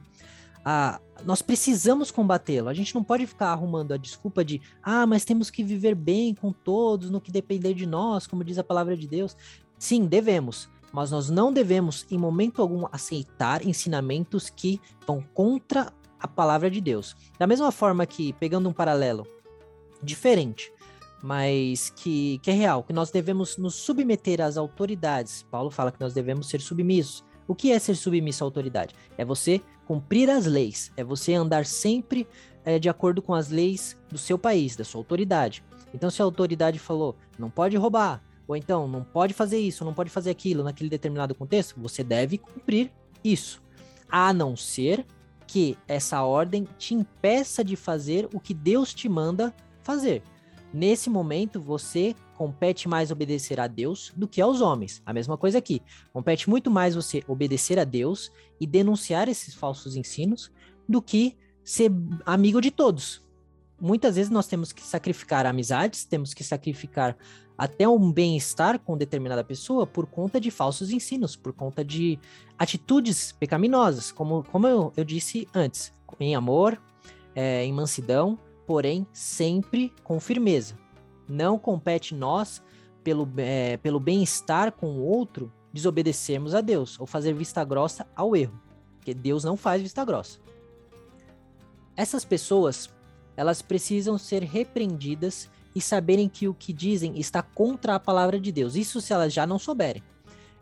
ah, 0.65 1.01
nós 1.25 1.43
precisamos 1.43 2.13
combatê-lo. 2.13 2.69
A 2.69 2.75
gente 2.75 2.95
não 2.95 3.03
pode 3.03 3.27
ficar 3.27 3.49
arrumando 3.49 3.91
a 3.91 3.97
desculpa 3.97 4.45
de, 4.45 4.61
ah, 4.81 5.05
mas 5.05 5.25
temos 5.25 5.51
que 5.51 5.65
viver 5.65 5.97
bem 5.97 6.33
com 6.33 6.53
todos 6.53 7.11
no 7.11 7.21
que 7.21 7.33
depender 7.33 7.75
de 7.75 7.87
nós, 7.87 8.29
como 8.29 8.45
diz 8.45 8.57
a 8.57 8.63
palavra 8.63 8.97
de 8.97 9.09
Deus. 9.09 9.37
Sim, 9.77 10.07
devemos, 10.07 10.71
mas 10.93 11.11
nós 11.11 11.31
não 11.31 11.53
devemos, 11.53 12.07
em 12.11 12.19
momento 12.19 12.61
algum, 12.61 12.87
aceitar 12.93 13.67
ensinamentos 13.67 14.51
que 14.51 14.81
vão 15.07 15.25
contra 15.35 15.93
a 16.21 16.29
palavra 16.29 16.71
de 16.71 16.81
Deus. 16.81 17.17
Da 17.39 17.47
mesma 17.47 17.73
forma 17.73 18.07
que, 18.07 18.33
pegando 18.35 18.69
um 18.69 18.73
paralelo 18.73 19.27
diferente, 20.03 20.73
mas 21.23 21.91
que, 21.91 22.39
que 22.39 22.51
é 22.51 22.55
real, 22.55 22.83
que 22.83 22.93
nós 22.93 23.11
devemos 23.11 23.57
nos 23.57 23.75
submeter 23.75 24.41
às 24.41 24.57
autoridades. 24.57 25.47
Paulo 25.51 25.71
fala 25.71 25.93
que 25.93 26.01
nós 26.01 26.13
devemos 26.13 26.49
ser 26.49 26.61
submissos. 26.61 27.25
O 27.47 27.55
que 27.55 27.73
é 27.73 27.79
ser 27.79 27.95
submisso 27.95 28.45
à 28.45 28.47
autoridade? 28.47 28.95
É 29.17 29.25
você 29.25 29.61
cumprir 29.87 30.29
as 30.31 30.47
leis, 30.47 30.93
é 30.97 31.05
você 31.05 31.35
andar 31.35 31.65
sempre 31.65 32.27
é, 32.65 32.79
de 32.79 32.89
acordo 32.89 33.21
com 33.23 33.35
as 33.35 33.49
leis 33.49 33.97
do 34.11 34.19
seu 34.19 34.39
país, 34.39 34.77
da 34.77 34.85
sua 34.85 35.01
autoridade. 35.01 35.65
Então, 35.95 36.11
se 36.11 36.23
a 36.23 36.25
autoridade 36.25 36.79
falou, 36.79 37.17
não 37.39 37.51
pode 37.51 37.77
roubar, 37.77 38.23
ou 38.47 38.57
então 38.57 38.87
não 38.89 39.05
pode 39.05 39.35
fazer 39.35 39.59
isso, 39.59 39.85
não 39.85 39.95
pode 39.95 40.11
fazer 40.11 40.31
aquilo 40.31 40.63
naquele 40.63 40.91
determinado 40.91 41.35
contexto, 41.35 41.81
você 41.81 42.03
deve 42.03 42.39
cumprir 42.39 42.91
isso. 43.25 43.63
A 44.09 44.33
não 44.33 44.57
ser 44.57 45.07
que 45.47 45.77
essa 45.87 46.23
ordem 46.23 46.67
te 46.79 46.95
impeça 46.95 47.63
de 47.63 47.77
fazer 47.77 48.29
o 48.33 48.41
que 48.41 48.55
Deus 48.55 48.95
te 48.95 49.09
manda 49.09 49.55
fazer. 49.83 50.23
Nesse 50.73 51.11
momento, 51.11 51.61
você 51.61 52.17
compete 52.37 52.89
mais 52.89 53.11
obedecer 53.11 53.61
a 53.61 53.67
Deus 53.67 54.13
do 54.17 54.27
que 54.27 54.41
aos 54.41 54.61
homens. 54.63 55.03
A 55.05 55.13
mesma 55.13 55.37
coisa 55.37 55.59
aqui. 55.59 55.83
Compete 56.13 56.49
muito 56.49 56.71
mais 56.71 56.95
você 56.95 57.23
obedecer 57.29 57.79
a 57.79 57.85
Deus 57.85 58.33
e 58.59 58.67
denunciar 58.67 59.29
esses 59.29 59.55
falsos 59.55 59.95
ensinos 59.95 60.51
do 60.89 61.03
que 61.03 61.37
ser 61.63 61.93
amigo 62.25 62.61
de 62.61 62.71
todos. 62.71 63.23
Muitas 63.81 64.17
vezes 64.17 64.31
nós 64.31 64.47
temos 64.47 64.73
que 64.73 64.83
sacrificar 64.83 65.45
amizades, 65.45 66.05
temos 66.05 66.33
que 66.33 66.43
sacrificar 66.43 67.17
até 67.63 67.89
um 67.89 68.11
bem-estar 68.11 68.77
com 68.81 68.99
determinada 68.99 69.45
pessoa 69.45 69.87
por 69.87 70.05
conta 70.05 70.41
de 70.41 70.51
falsos 70.51 70.91
ensinos, 70.91 71.37
por 71.37 71.53
conta 71.53 71.85
de 71.85 72.19
atitudes 72.59 73.31
pecaminosas, 73.31 74.11
como, 74.11 74.43
como 74.51 74.67
eu, 74.67 74.93
eu 74.97 75.05
disse 75.05 75.47
antes, 75.55 75.95
em 76.19 76.35
amor, 76.35 76.77
é, 77.37 77.65
em 77.65 77.73
mansidão, 77.73 78.37
porém 78.67 79.07
sempre 79.13 79.93
com 80.03 80.19
firmeza. 80.19 80.77
Não 81.29 81.57
compete 81.57 82.17
nós, 82.17 82.61
pelo, 83.05 83.29
é, 83.37 83.77
pelo 83.77 84.01
bem-estar 84.01 84.73
com 84.73 84.99
o 84.99 85.07
outro, 85.07 85.53
desobedecermos 85.73 86.57
a 86.57 86.61
Deus 86.61 86.99
ou 86.99 87.07
fazer 87.07 87.33
vista 87.33 87.63
grossa 87.63 88.09
ao 88.17 88.35
erro, 88.35 88.61
porque 88.97 89.15
Deus 89.15 89.45
não 89.45 89.57
faz 89.57 89.81
vista 89.81 90.05
grossa. 90.05 90.41
Essas 91.97 92.25
pessoas, 92.25 92.91
elas 93.37 93.63
precisam 93.63 94.19
ser 94.19 94.43
repreendidas 94.43 95.49
e 95.75 95.81
saberem 95.81 96.29
que 96.29 96.49
o 96.49 96.55
que 96.55 96.73
dizem 96.73 97.19
está 97.19 97.43
contra 97.43 97.95
a 97.95 98.01
palavra 98.01 98.41
de 98.41 98.53
Deus. 98.53 98.77
Isso 98.77 99.01
se 99.01 99.13
elas 99.13 99.33
já 99.33 99.47
não 99.47 99.59
souberem. 99.59 100.03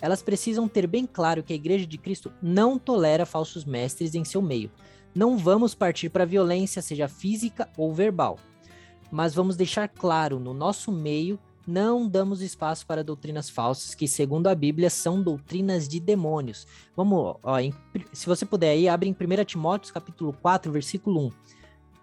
Elas 0.01 0.23
precisam 0.23 0.67
ter 0.67 0.87
bem 0.87 1.07
claro 1.07 1.43
que 1.43 1.53
a 1.53 1.57
Igreja 1.57 1.87
de 1.87 1.99
Cristo 1.99 2.33
não 2.41 2.79
tolera 2.79 3.27
falsos 3.27 3.65
mestres 3.65 4.15
em 4.15 4.25
seu 4.25 4.41
meio, 4.41 4.71
não 5.15 5.37
vamos 5.37 5.75
partir 5.75 6.09
para 6.09 6.25
violência, 6.25 6.81
seja 6.81 7.09
física 7.09 7.69
ou 7.77 7.93
verbal, 7.93 8.39
mas 9.11 9.35
vamos 9.35 9.57
deixar 9.57 9.89
claro 9.89 10.39
no 10.39 10.55
nosso 10.55 10.91
meio 10.91 11.39
não 11.67 12.09
damos 12.09 12.43
espaço 12.43 12.87
para 12.87 13.05
doutrinas 13.05 13.49
falsas, 13.49 13.95
que 13.95 14.09
segundo 14.09 14.49
a 14.49 14.55
Bíblia 14.55 14.91
são 14.91 15.23
doutrinas 15.23 15.87
de 15.87 16.01
demônios. 16.01 16.67
Vamos, 16.97 17.37
ó, 17.43 17.59
em, 17.61 17.73
se 18.13 18.27
você 18.27 18.45
puder 18.45 18.71
aí, 18.71 18.89
abre 18.89 19.09
em 19.09 19.13
1 19.13 19.45
Timóteo 19.45 19.93
capítulo 19.95 20.33
4, 20.33 20.73
versículo 20.73 21.27
1. 21.27 21.31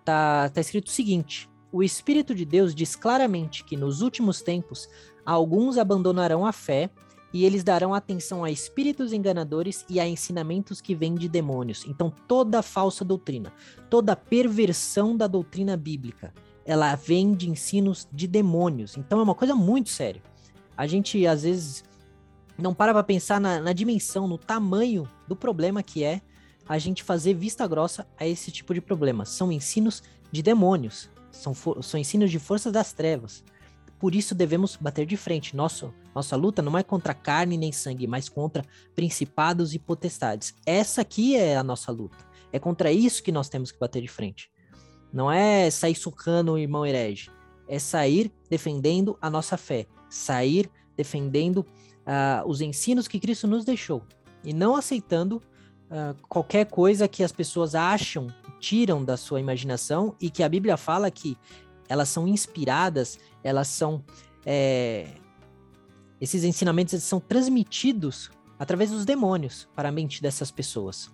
tá, 0.06 0.50
tá 0.50 0.62
escrito 0.62 0.88
o 0.88 0.92
seguinte: 0.92 1.50
o 1.72 1.84
Espírito 1.84 2.34
de 2.34 2.46
Deus 2.46 2.74
diz 2.74 2.96
claramente 2.96 3.64
que 3.64 3.76
nos 3.76 4.02
últimos 4.02 4.42
tempos 4.42 4.88
alguns 5.26 5.78
abandonarão 5.78 6.46
a 6.46 6.52
fé 6.52 6.90
e 7.34 7.46
eles 7.46 7.64
darão 7.64 7.94
atenção 7.94 8.44
a 8.44 8.50
espíritos 8.50 9.12
enganadores 9.12 9.86
e 9.90 10.00
a 10.00 10.08
ensinamentos 10.08 10.80
que 10.80 10.96
vêm 10.96 11.14
de 11.14 11.28
demônios. 11.28 11.86
Então, 11.86 12.12
toda 12.28 12.62
falsa 12.62 13.04
doutrina, 13.04 13.52
toda 13.90 14.16
perversão 14.16 15.16
da 15.16 15.28
doutrina 15.28 15.76
bíblica, 15.76 16.34
ela 16.66 16.96
vem 16.96 17.34
de 17.34 17.50
ensinos 17.50 18.08
de 18.12 18.28
demônios. 18.28 18.98
Então, 18.98 19.20
é 19.20 19.24
uma 19.24 19.36
coisa 19.36 19.54
muito 19.54 19.90
séria. 19.90 20.22
A 20.76 20.88
gente, 20.88 21.28
às 21.28 21.44
vezes, 21.44 21.84
não 22.58 22.74
para 22.74 22.94
pra 22.94 23.04
pensar 23.04 23.42
na, 23.42 23.60
na 23.60 23.74
dimensão, 23.74 24.28
no 24.28 24.38
tamanho 24.38 25.08
do 25.28 25.36
problema 25.36 25.84
que 25.84 26.04
é 26.04 26.22
a 26.68 26.78
gente 26.78 27.04
fazer 27.04 27.34
vista 27.34 27.68
grossa 27.68 28.08
a 28.18 28.26
esse 28.26 28.52
tipo 28.52 28.74
de 28.74 28.82
problema. 28.82 29.26
São 29.26 29.52
ensinos 29.52 30.02
de 30.32 30.42
demônios, 30.42 31.10
são, 31.38 31.54
são 31.82 32.00
ensinos 32.00 32.32
de 32.32 32.40
forças 32.40 32.72
das 32.72 32.94
trevas. 32.94 33.44
Por 34.00 34.14
isso 34.14 34.36
devemos 34.36 34.76
bater 34.76 35.06
de 35.06 35.18
frente. 35.18 35.56
Nosso, 35.56 35.94
nossa 36.14 36.36
luta 36.36 36.62
não 36.62 36.78
é 36.78 36.84
contra 36.84 37.14
carne 37.14 37.58
nem 37.58 37.72
sangue, 37.72 38.06
mas 38.06 38.30
contra 38.30 38.64
principados 38.96 39.74
e 39.74 39.80
potestades. 39.80 40.54
Essa 40.66 41.02
aqui 41.02 41.36
é 41.36 41.58
a 41.58 41.64
nossa 41.64 41.92
luta. 41.92 42.18
É 42.52 42.60
contra 42.60 42.92
isso 42.92 43.24
que 43.24 43.32
nós 43.32 43.50
temos 43.50 43.72
que 43.72 43.80
bater 43.80 44.02
de 44.02 44.08
frente. 44.08 44.52
Não 45.12 45.32
é 45.32 45.70
sair 45.72 45.96
sucando 45.96 46.54
o 46.54 46.58
irmão 46.58 46.86
herege. 46.86 47.32
É 47.68 47.80
sair 47.80 48.32
defendendo 48.50 49.18
a 49.22 49.30
nossa 49.30 49.58
fé. 49.58 49.88
Sair 50.10 50.70
defendendo 50.96 51.60
uh, 51.60 52.48
os 52.48 52.62
ensinos 52.62 53.08
que 53.08 53.20
Cristo 53.20 53.48
nos 53.48 53.66
deixou. 53.66 54.04
E 54.44 54.54
não 54.54 54.76
aceitando 54.76 55.42
uh, 55.90 56.16
qualquer 56.28 56.66
coisa 56.66 57.08
que 57.08 57.24
as 57.24 57.32
pessoas 57.32 57.76
acham, 57.76 58.28
tiram 58.60 59.04
da 59.04 59.18
sua 59.18 59.40
imaginação 59.40 60.16
e 60.20 60.30
que 60.30 60.44
a 60.44 60.50
Bíblia 60.50 60.78
fala 60.78 61.10
que 61.12 61.38
elas 61.90 62.10
são 62.10 62.28
inspiradas, 62.28 63.20
elas 63.44 63.68
são. 63.68 64.04
É, 64.46 65.08
esses 66.20 66.44
ensinamentos 66.44 67.02
são 67.04 67.20
transmitidos 67.20 68.32
através 68.58 68.90
dos 68.90 69.06
demônios 69.06 69.68
para 69.76 69.90
a 69.90 69.92
mente 69.92 70.22
dessas 70.22 70.50
pessoas. 70.50 71.12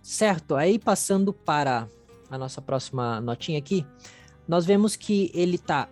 Certo, 0.00 0.56
aí 0.56 0.78
passando 0.78 1.32
para 1.34 1.86
a 2.30 2.38
nossa 2.38 2.62
próxima 2.62 3.20
notinha 3.20 3.58
aqui, 3.58 3.86
nós 4.46 4.64
vemos 4.64 4.96
que 4.96 5.30
ele 5.34 5.56
está 5.56 5.88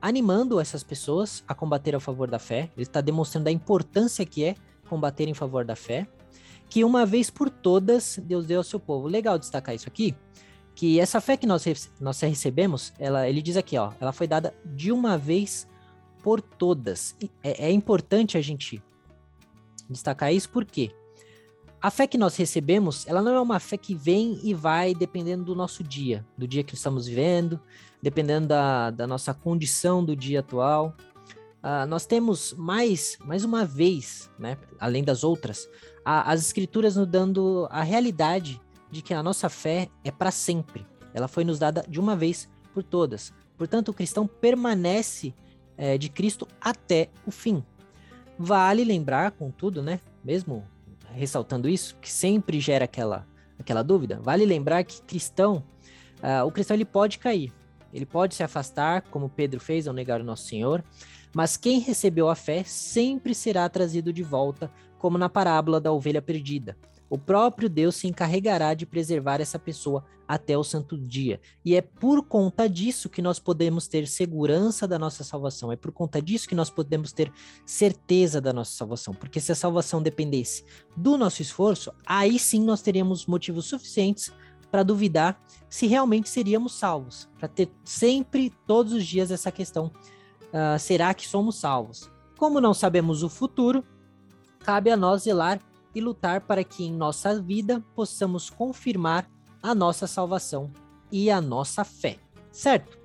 animando 0.00 0.60
essas 0.60 0.84
pessoas 0.84 1.42
a 1.48 1.54
combater 1.54 1.94
a 1.94 2.00
favor 2.00 2.30
da 2.30 2.38
fé, 2.38 2.70
ele 2.76 2.84
está 2.84 3.00
demonstrando 3.00 3.48
a 3.48 3.52
importância 3.52 4.24
que 4.24 4.44
é 4.44 4.54
combater 4.90 5.28
em 5.28 5.34
favor 5.34 5.64
da 5.64 5.76
fé, 5.76 6.08
que 6.68 6.84
uma 6.84 7.06
vez 7.06 7.30
por 7.30 7.48
todas 7.48 8.18
Deus 8.22 8.44
deu 8.44 8.58
ao 8.58 8.64
seu 8.64 8.80
povo. 8.80 9.06
Legal 9.06 9.38
destacar 9.38 9.74
isso 9.74 9.88
aqui, 9.88 10.14
que 10.74 10.98
essa 10.98 11.20
fé 11.20 11.36
que 11.36 11.46
nós, 11.46 11.64
nós 12.00 12.20
recebemos, 12.20 12.92
ela, 12.98 13.28
ele 13.28 13.40
diz 13.40 13.56
aqui, 13.56 13.78
ó, 13.78 13.92
ela 14.00 14.12
foi 14.12 14.26
dada 14.26 14.52
de 14.64 14.90
uma 14.90 15.16
vez 15.16 15.68
por 16.22 16.42
todas. 16.42 17.16
É, 17.42 17.66
é 17.66 17.70
importante 17.70 18.36
a 18.36 18.40
gente 18.40 18.82
destacar 19.88 20.32
isso 20.32 20.50
porque 20.50 20.90
a 21.82 21.90
fé 21.90 22.06
que 22.06 22.18
nós 22.18 22.36
recebemos, 22.36 23.06
ela 23.06 23.22
não 23.22 23.34
é 23.34 23.40
uma 23.40 23.58
fé 23.58 23.78
que 23.78 23.94
vem 23.94 24.38
e 24.42 24.52
vai 24.52 24.94
dependendo 24.94 25.44
do 25.44 25.54
nosso 25.54 25.82
dia, 25.82 26.26
do 26.36 26.46
dia 26.46 26.62
que 26.62 26.74
estamos 26.74 27.06
vivendo, 27.06 27.58
dependendo 28.02 28.48
da, 28.48 28.90
da 28.90 29.06
nossa 29.06 29.32
condição 29.32 30.04
do 30.04 30.14
dia 30.14 30.40
atual. 30.40 30.94
Uh, 31.62 31.86
nós 31.86 32.06
temos 32.06 32.54
mais, 32.54 33.18
mais 33.24 33.44
uma 33.44 33.66
vez, 33.66 34.30
né, 34.38 34.56
além 34.78 35.04
das 35.04 35.22
outras, 35.22 35.68
a, 36.02 36.32
as 36.32 36.40
escrituras 36.40 36.96
nos 36.96 37.06
dando 37.06 37.68
a 37.70 37.82
realidade 37.82 38.60
de 38.90 39.02
que 39.02 39.12
a 39.12 39.22
nossa 39.22 39.48
fé 39.48 39.88
é 40.02 40.10
para 40.10 40.30
sempre. 40.30 40.86
Ela 41.12 41.28
foi 41.28 41.44
nos 41.44 41.58
dada 41.58 41.84
de 41.86 42.00
uma 42.00 42.16
vez 42.16 42.48
por 42.72 42.82
todas. 42.82 43.32
Portanto, 43.58 43.90
o 43.90 43.94
cristão 43.94 44.26
permanece 44.26 45.34
é, 45.76 45.98
de 45.98 46.08
Cristo 46.08 46.48
até 46.60 47.10
o 47.26 47.30
fim. 47.30 47.62
Vale 48.38 48.82
lembrar, 48.82 49.32
contudo, 49.32 49.82
né, 49.82 50.00
mesmo 50.24 50.66
ressaltando 51.12 51.68
isso, 51.68 51.96
que 52.00 52.10
sempre 52.10 52.60
gera 52.60 52.84
aquela, 52.84 53.26
aquela 53.58 53.82
dúvida, 53.82 54.18
vale 54.22 54.46
lembrar 54.46 54.84
que 54.84 55.02
cristão, 55.02 55.62
uh, 56.22 56.46
o 56.46 56.50
cristão 56.50 56.74
ele 56.74 56.84
pode 56.84 57.18
cair, 57.18 57.52
ele 57.92 58.06
pode 58.06 58.34
se 58.34 58.42
afastar, 58.42 59.02
como 59.10 59.28
Pedro 59.28 59.60
fez 59.60 59.88
ao 59.88 59.94
negar 59.94 60.20
o 60.20 60.24
nosso 60.24 60.46
Senhor, 60.46 60.84
mas 61.34 61.56
quem 61.56 61.80
recebeu 61.80 62.28
a 62.28 62.34
fé 62.34 62.64
sempre 62.64 63.34
será 63.34 63.68
trazido 63.68 64.12
de 64.12 64.22
volta, 64.22 64.70
como 64.98 65.16
na 65.16 65.28
parábola 65.28 65.80
da 65.80 65.92
ovelha 65.92 66.20
perdida. 66.20 66.76
O 67.10 67.18
próprio 67.18 67.68
Deus 67.68 67.96
se 67.96 68.06
encarregará 68.06 68.72
de 68.72 68.86
preservar 68.86 69.40
essa 69.40 69.58
pessoa 69.58 70.04
até 70.28 70.56
o 70.56 70.62
santo 70.62 70.96
dia. 70.96 71.40
E 71.64 71.74
é 71.74 71.82
por 71.82 72.24
conta 72.24 72.68
disso 72.68 73.08
que 73.08 73.20
nós 73.20 73.40
podemos 73.40 73.88
ter 73.88 74.06
segurança 74.06 74.86
da 74.86 74.96
nossa 74.96 75.24
salvação. 75.24 75.72
É 75.72 75.76
por 75.76 75.90
conta 75.90 76.22
disso 76.22 76.48
que 76.48 76.54
nós 76.54 76.70
podemos 76.70 77.12
ter 77.12 77.32
certeza 77.66 78.40
da 78.40 78.52
nossa 78.52 78.70
salvação. 78.70 79.12
Porque 79.12 79.40
se 79.40 79.50
a 79.50 79.56
salvação 79.56 80.00
dependesse 80.00 80.64
do 80.96 81.18
nosso 81.18 81.42
esforço, 81.42 81.92
aí 82.06 82.38
sim 82.38 82.62
nós 82.62 82.80
teríamos 82.80 83.26
motivos 83.26 83.64
suficientes 83.64 84.32
para 84.70 84.84
duvidar 84.84 85.42
se 85.68 85.88
realmente 85.88 86.28
seríamos 86.28 86.74
salvos. 86.74 87.28
Para 87.36 87.48
ter 87.48 87.68
sempre, 87.84 88.52
todos 88.68 88.92
os 88.92 89.04
dias, 89.04 89.32
essa 89.32 89.50
questão 89.50 89.90
uh, 90.52 90.78
será 90.78 91.12
que 91.14 91.26
somos 91.26 91.56
salvos? 91.56 92.10
Como 92.38 92.60
não 92.60 92.72
sabemos 92.72 93.22
o 93.22 93.28
futuro, 93.28 93.84
cabe 94.60 94.90
a 94.90 94.96
nós 94.96 95.22
zelar 95.22 95.60
e 95.94 96.00
lutar 96.00 96.42
para 96.42 96.64
que 96.64 96.84
em 96.84 96.92
nossa 96.92 97.40
vida 97.40 97.84
possamos 97.94 98.48
confirmar 98.48 99.28
a 99.62 99.74
nossa 99.74 100.06
salvação 100.06 100.70
e 101.10 101.30
a 101.30 101.40
nossa 101.40 101.84
fé, 101.84 102.18
certo? 102.50 102.98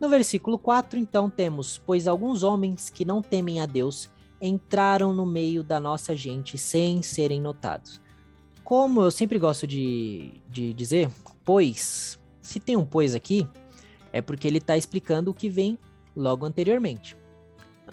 No 0.00 0.08
versículo 0.08 0.58
4, 0.58 0.98
então, 0.98 1.28
temos: 1.28 1.78
Pois 1.84 2.08
alguns 2.08 2.42
homens 2.42 2.88
que 2.88 3.04
não 3.04 3.20
temem 3.20 3.60
a 3.60 3.66
Deus 3.66 4.10
entraram 4.40 5.12
no 5.12 5.26
meio 5.26 5.62
da 5.62 5.78
nossa 5.78 6.16
gente 6.16 6.56
sem 6.56 7.02
serem 7.02 7.40
notados. 7.40 8.00
Como 8.64 9.02
eu 9.02 9.10
sempre 9.10 9.38
gosto 9.38 9.66
de, 9.66 10.40
de 10.48 10.72
dizer, 10.72 11.10
pois, 11.44 12.18
se 12.40 12.58
tem 12.58 12.76
um 12.76 12.86
pois 12.86 13.14
aqui, 13.14 13.46
é 14.12 14.22
porque 14.22 14.46
ele 14.46 14.58
está 14.58 14.76
explicando 14.76 15.30
o 15.30 15.34
que 15.34 15.50
vem 15.50 15.78
logo 16.14 16.46
anteriormente. 16.46 17.16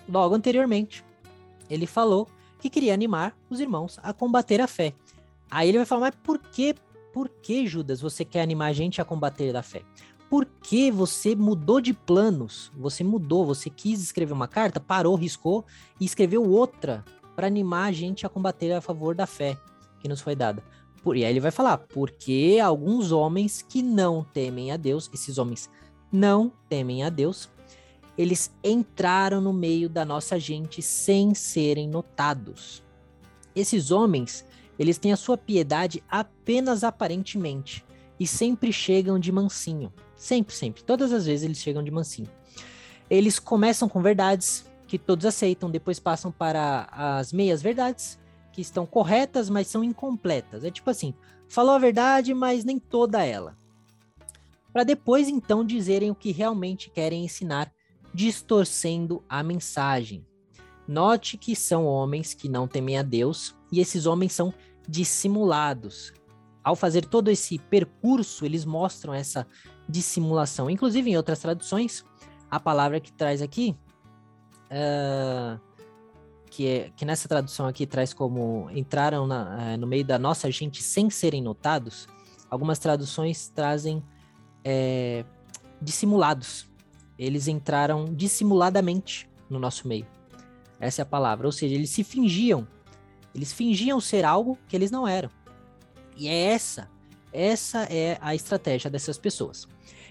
Logo 0.07 0.35
anteriormente, 0.35 1.03
ele 1.69 1.85
falou 1.85 2.27
que 2.59 2.69
queria 2.69 2.93
animar 2.93 3.35
os 3.49 3.59
irmãos 3.59 3.99
a 4.01 4.13
combater 4.13 4.61
a 4.61 4.67
fé. 4.67 4.93
Aí 5.49 5.69
ele 5.69 5.77
vai 5.77 5.85
falar, 5.85 6.01
mas 6.01 6.15
por 6.23 6.39
que, 6.39 6.75
por 7.13 7.29
que, 7.29 7.67
Judas, 7.67 8.01
você 8.01 8.25
quer 8.25 8.41
animar 8.41 8.67
a 8.67 8.73
gente 8.73 9.01
a 9.01 9.05
combater 9.05 9.55
a 9.55 9.61
fé? 9.61 9.83
Por 10.29 10.45
que 10.45 10.91
você 10.91 11.35
mudou 11.35 11.79
de 11.79 11.93
planos? 11.93 12.71
Você 12.75 13.03
mudou, 13.03 13.45
você 13.45 13.69
quis 13.69 14.01
escrever 14.01 14.33
uma 14.33 14.47
carta, 14.47 14.79
parou, 14.79 15.15
riscou 15.15 15.63
e 15.99 16.05
escreveu 16.05 16.43
outra 16.43 17.05
para 17.35 17.47
animar 17.47 17.87
a 17.87 17.91
gente 17.91 18.25
a 18.25 18.29
combater 18.29 18.73
a 18.73 18.81
favor 18.81 19.15
da 19.15 19.25
fé 19.25 19.57
que 20.01 20.07
nos 20.07 20.21
foi 20.21 20.35
dada. 20.35 20.61
Por, 21.01 21.15
e 21.15 21.23
aí 21.23 21.31
ele 21.31 21.39
vai 21.39 21.51
falar, 21.51 21.77
porque 21.77 22.59
alguns 22.61 23.11
homens 23.11 23.61
que 23.61 23.81
não 23.81 24.23
temem 24.33 24.71
a 24.71 24.77
Deus, 24.77 25.09
esses 25.13 25.37
homens 25.37 25.69
não 26.11 26.51
temem 26.67 27.03
a 27.03 27.09
Deus, 27.09 27.49
eles 28.17 28.51
entraram 28.63 29.39
no 29.39 29.53
meio 29.53 29.87
da 29.87 30.03
nossa 30.03 30.39
gente 30.39 30.81
sem 30.81 31.35
serem 31.35 31.87
notados. 31.87 32.83
Esses 33.55 33.91
homens, 33.91 34.45
eles 34.79 34.97
têm 34.97 35.11
a 35.13 35.17
sua 35.17 35.37
piedade 35.37 36.03
apenas 36.09 36.83
aparentemente 36.83 37.85
e 38.19 38.25
sempre 38.25 38.73
chegam 38.73 39.19
de 39.19 39.31
mansinho. 39.31 39.93
Sempre, 40.15 40.55
sempre. 40.55 40.83
Todas 40.83 41.13
as 41.13 41.25
vezes 41.27 41.43
eles 41.45 41.59
chegam 41.59 41.83
de 41.83 41.91
mansinho. 41.91 42.29
Eles 43.09 43.37
começam 43.37 43.87
com 43.87 44.01
verdades 44.01 44.65
que 44.87 44.97
todos 44.97 45.25
aceitam, 45.25 45.69
depois 45.69 45.99
passam 45.99 46.31
para 46.31 46.87
as 46.91 47.31
meias 47.31 47.61
verdades, 47.61 48.17
que 48.51 48.61
estão 48.61 48.85
corretas, 48.85 49.49
mas 49.49 49.67
são 49.67 49.83
incompletas. 49.83 50.63
É 50.63 50.71
tipo 50.71 50.89
assim, 50.89 51.13
falou 51.47 51.75
a 51.75 51.79
verdade, 51.79 52.33
mas 52.33 52.63
nem 52.63 52.79
toda 52.79 53.23
ela. 53.23 53.55
Para 54.73 54.83
depois 54.83 55.27
então 55.27 55.63
dizerem 55.63 56.09
o 56.09 56.15
que 56.15 56.31
realmente 56.31 56.89
querem 56.89 57.23
ensinar 57.23 57.71
distorcendo 58.13 59.23
a 59.27 59.43
mensagem. 59.43 60.25
Note 60.87 61.37
que 61.37 61.55
são 61.55 61.85
homens 61.85 62.33
que 62.33 62.47
não 62.47 62.67
temem 62.67 62.97
a 62.97 63.03
Deus 63.03 63.55
e 63.71 63.79
esses 63.79 64.05
homens 64.05 64.33
são 64.33 64.53
dissimulados. 64.87 66.13
Ao 66.63 66.75
fazer 66.75 67.05
todo 67.05 67.29
esse 67.29 67.57
percurso, 67.57 68.45
eles 68.45 68.65
mostram 68.65 69.13
essa 69.13 69.45
dissimulação. 69.87 70.69
Inclusive, 70.69 71.11
em 71.11 71.17
outras 71.17 71.39
traduções, 71.39 72.05
a 72.49 72.59
palavra 72.59 72.99
que 72.99 73.11
traz 73.11 73.41
aqui, 73.41 73.75
uh, 74.71 75.59
que, 76.49 76.67
é, 76.67 76.91
que 76.95 77.05
nessa 77.05 77.27
tradução 77.27 77.67
aqui 77.67 77.85
traz 77.85 78.13
como 78.13 78.69
entraram 78.71 79.27
na, 79.27 79.73
uh, 79.73 79.77
no 79.77 79.87
meio 79.87 80.05
da 80.05 80.17
nossa 80.17 80.49
gente 80.51 80.81
sem 80.81 81.09
serem 81.09 81.41
notados, 81.41 82.07
algumas 82.49 82.79
traduções 82.79 83.49
trazem 83.49 84.03
é, 84.63 85.23
dissimulados 85.81 86.66
eles 87.17 87.47
entraram 87.47 88.05
dissimuladamente 88.05 89.29
no 89.49 89.59
nosso 89.59 89.87
meio. 89.87 90.05
Essa 90.79 91.01
é 91.01 91.03
a 91.03 91.05
palavra. 91.05 91.47
Ou 91.47 91.51
seja, 91.51 91.73
eles 91.73 91.89
se 91.89 92.03
fingiam. 92.03 92.67
Eles 93.33 93.51
fingiam 93.53 93.99
ser 93.99 94.25
algo 94.25 94.57
que 94.67 94.75
eles 94.75 94.91
não 94.91 95.07
eram. 95.07 95.29
E 96.15 96.27
é 96.27 96.53
essa 96.53 96.89
Essa 97.31 97.83
é 97.83 98.17
a 98.21 98.33
estratégia 98.33 98.89
dessas 98.89 99.17
pessoas. 99.17 99.67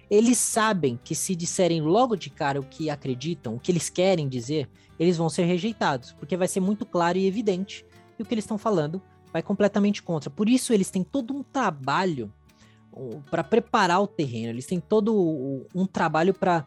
Eles 0.09 0.39
sabem 0.39 0.99
que 1.03 1.15
se 1.15 1.35
disserem 1.35 1.81
logo 1.81 2.15
de 2.15 2.31
cara 2.31 2.61
o 2.61 2.65
que 2.65 2.89
acreditam, 2.89 3.57
o 3.57 3.59
que 3.59 3.73
eles 3.73 3.91
querem 3.91 4.29
dizer, 4.29 4.69
eles 4.99 5.17
vão 5.17 5.29
ser 5.29 5.45
rejeitados, 5.45 6.13
porque 6.13 6.37
vai 6.37 6.47
ser 6.47 6.61
muito 6.61 6.87
claro 6.87 7.19
e 7.19 7.27
evidente 7.27 7.85
que 8.17 8.23
o 8.23 8.25
que 8.25 8.33
eles 8.33 8.45
estão 8.45 8.57
falando 8.57 9.03
vai 9.33 9.43
completamente 9.43 10.03
contra. 10.03 10.31
Por 10.31 10.49
isso 10.49 10.73
eles 10.73 10.91
têm 10.91 11.03
todo 11.03 11.35
um 11.35 11.43
trabalho 11.43 12.33
para 13.31 13.43
preparar 13.43 14.01
o 14.01 14.07
terreno, 14.07 14.51
eles 14.51 14.67
têm 14.67 14.81
todo 14.81 15.67
um 15.75 15.85
trabalho 15.85 16.33
para 16.33 16.65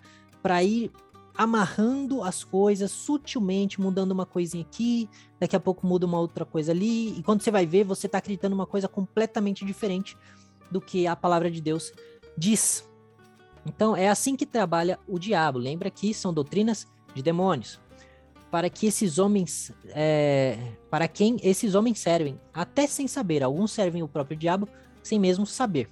ir 0.64 0.92
amarrando 1.40 2.22
as 2.22 2.44
coisas 2.44 2.92
sutilmente, 2.92 3.80
mudando 3.80 4.12
uma 4.12 4.26
coisinha 4.26 4.62
aqui, 4.62 5.10
daqui 5.40 5.56
a 5.56 5.60
pouco 5.60 5.88
muda 5.88 6.06
uma 6.06 6.20
outra 6.20 6.44
coisa 6.44 6.74
ali, 6.74 7.18
e 7.18 7.24
quando 7.24 7.42
você 7.42 7.50
vai 7.50 7.66
ver, 7.66 7.86
você 7.86 8.08
está 8.08 8.18
acreditando 8.18 8.54
uma 8.54 8.66
coisa 8.66 8.90
completamente 8.90 9.64
diferente 9.64 10.18
do 10.70 10.82
que 10.82 11.08
a 11.08 11.16
palavra 11.16 11.50
de 11.50 11.62
Deus 11.62 11.94
diz. 12.38 12.86
Então 13.66 13.96
é 13.96 14.10
assim 14.10 14.36
que 14.36 14.46
trabalha 14.46 15.00
o 15.08 15.18
diabo. 15.18 15.60
Lembra 15.60 15.90
que 15.90 16.14
são 16.14 16.34
doutrinas 16.34 16.88
de 17.14 17.22
demônios. 17.22 17.80
Para 18.52 18.70
que 18.70 18.88
esses 18.88 19.20
homens, 19.20 19.72
é, 19.90 20.58
para 20.90 21.08
quem 21.08 21.38
esses 21.44 21.76
homens 21.76 22.00
servem, 22.00 22.40
até 22.54 22.88
sem 22.88 23.08
saber. 23.08 23.44
Alguns 23.44 23.72
servem 23.72 24.02
o 24.02 24.08
próprio 24.08 24.38
diabo 24.38 24.68
sem 25.04 25.20
mesmo 25.20 25.46
saber 25.46 25.90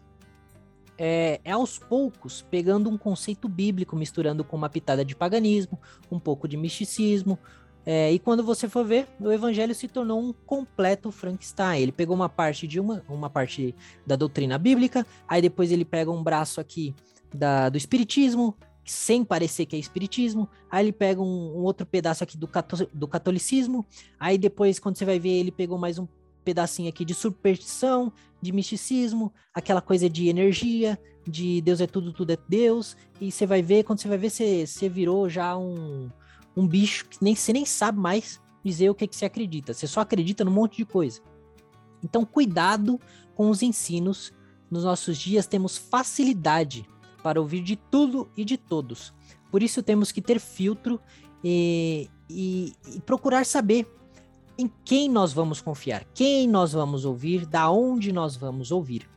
é, 0.98 1.40
é, 1.44 1.52
aos 1.52 1.78
poucos 1.78 2.42
pegando 2.50 2.90
um 2.90 2.98
conceito 2.98 3.48
bíblico, 3.48 3.96
misturando 3.96 4.44
com 4.44 4.56
uma 4.58 4.70
pitada 4.70 5.06
de 5.06 5.16
paganismo, 5.16 5.80
um 6.12 6.20
pouco 6.20 6.48
de 6.48 6.58
misticismo. 6.58 7.38
É, 7.86 8.12
e 8.12 8.20
quando 8.20 8.44
você 8.44 8.68
for 8.68 8.86
ver, 8.86 9.08
o 9.20 9.32
evangelho 9.32 9.74
se 9.74 9.88
tornou 9.88 10.20
um 10.20 10.34
completo 10.34 11.12
Frankenstein. 11.12 11.82
Ele 11.82 11.92
pegou 11.92 12.16
uma 12.16 12.28
parte 12.28 12.68
de 12.68 12.80
uma, 12.80 13.04
uma 13.08 13.30
parte 13.30 13.74
da 14.06 14.16
doutrina 14.16 14.58
bíblica, 14.58 15.06
aí 15.28 15.42
depois 15.42 15.72
ele 15.72 15.86
pega 15.86 16.12
um 16.12 16.22
braço 16.22 16.60
aqui 16.60 16.94
da, 17.34 17.70
do 17.70 17.78
espiritismo, 17.78 18.56
sem 18.84 19.24
parecer 19.24 19.66
que 19.66 19.76
é 19.76 19.80
espiritismo. 19.80 20.50
Aí 20.70 20.86
ele 20.86 20.92
pega 20.92 21.22
um, 21.22 21.26
um 21.58 21.64
outro 21.64 21.86
pedaço 21.86 22.24
aqui 22.24 22.38
do, 22.38 22.48
cató 22.48 22.78
do 22.94 23.08
catolicismo. 23.08 23.86
Aí 24.20 24.38
depois, 24.38 24.80
quando 24.80 24.98
você 24.98 25.06
vai 25.06 25.20
ver, 25.20 25.40
ele 25.40 25.52
pegou 25.52 25.78
mais 25.78 26.00
um 26.00 26.08
pedacinho 26.48 26.88
aqui 26.88 27.04
de 27.04 27.14
superstição, 27.14 28.10
de 28.42 28.54
misticismo, 28.54 29.34
aquela 29.54 29.82
coisa 29.82 30.10
de 30.10 30.30
energia, 30.30 30.98
de 31.28 31.60
Deus 31.60 31.82
é 31.82 31.88
tudo, 31.88 32.14
tudo 32.14 32.32
é 32.32 32.38
Deus, 32.48 32.96
e 33.20 33.30
você 33.30 33.46
vai 33.46 33.62
ver, 33.62 33.84
quando 33.84 34.00
você 34.00 34.08
vai 34.08 34.18
ver, 34.18 34.30
você, 34.30 34.66
você 34.66 34.88
virou 34.88 35.28
já 35.28 35.58
um, 35.58 36.10
um 36.56 36.66
bicho 36.66 37.10
que 37.10 37.18
nem, 37.22 37.36
você 37.36 37.52
nem 37.52 37.66
sabe 37.66 38.00
mais 38.00 38.40
dizer 38.64 38.90
o 38.90 38.96
que, 38.96 39.06
que 39.08 39.16
você 39.16 39.26
acredita, 39.26 39.74
você 39.74 39.88
só 39.88 40.00
acredita 40.00 40.46
num 40.46 40.52
monte 40.52 40.78
de 40.78 40.86
coisa. 40.86 41.20
Então, 42.02 42.24
cuidado 42.24 42.98
com 43.36 43.50
os 43.50 43.62
ensinos. 43.62 44.32
Nos 44.72 44.84
nossos 44.86 45.18
dias 45.18 45.48
temos 45.48 45.78
facilidade 45.78 46.88
para 47.22 47.42
ouvir 47.42 47.62
de 47.62 47.76
tudo 47.76 48.30
e 48.38 48.46
de 48.46 48.56
todos. 48.56 49.14
Por 49.52 49.62
isso 49.62 49.84
temos 49.84 50.14
que 50.14 50.22
ter 50.22 50.40
filtro 50.40 51.00
e, 51.44 52.10
e, 52.30 52.74
e 52.96 53.02
procurar 53.02 53.46
saber 53.46 53.86
em 54.58 54.72
quem 54.84 55.10
nós 55.10 55.34
vamos 55.34 55.62
confiar, 55.62 56.06
quem 56.14 56.48
nós 56.48 56.74
vamos 56.74 57.06
ouvir, 57.06 57.46
da 57.46 57.70
onde 57.70 58.12
nós 58.12 58.36
vamos 58.36 58.72
ouvir. 58.72 59.08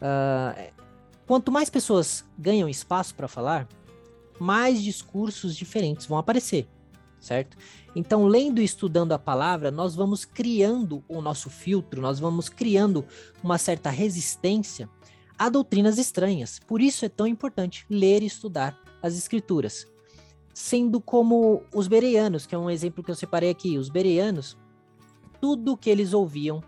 Uh, 0.00 0.72
quanto 1.26 1.50
mais 1.50 1.68
pessoas 1.68 2.24
ganham 2.38 2.68
espaço 2.68 3.14
para 3.14 3.26
falar, 3.26 3.68
mais 4.38 4.82
discursos 4.82 5.56
diferentes 5.56 6.06
vão 6.06 6.16
aparecer, 6.16 6.68
certo? 7.18 7.56
Então, 7.96 8.26
lendo 8.26 8.60
e 8.60 8.64
estudando 8.64 9.12
a 9.12 9.18
palavra, 9.18 9.70
nós 9.70 9.96
vamos 9.96 10.24
criando 10.24 11.02
o 11.08 11.20
nosso 11.20 11.50
filtro, 11.50 12.00
nós 12.00 12.20
vamos 12.20 12.48
criando 12.48 13.04
uma 13.42 13.58
certa 13.58 13.90
resistência 13.90 14.88
a 15.38 15.48
doutrinas 15.48 15.98
estranhas. 15.98 16.58
Por 16.66 16.80
isso 16.82 17.04
é 17.04 17.08
tão 17.08 17.26
importante 17.26 17.86
ler 17.88 18.22
e 18.22 18.26
estudar 18.26 18.76
as 19.00 19.16
escrituras. 19.16 19.86
Sendo 20.52 21.00
como 21.00 21.62
os 21.72 21.86
bereanos, 21.86 22.44
que 22.44 22.54
é 22.54 22.58
um 22.58 22.68
exemplo 22.68 23.04
que 23.04 23.10
eu 23.10 23.14
separei 23.14 23.50
aqui. 23.50 23.78
Os 23.78 23.88
bereanos, 23.88 24.56
tudo 25.40 25.76
que 25.76 25.90
eles 25.90 26.12
ouviam, 26.12 26.62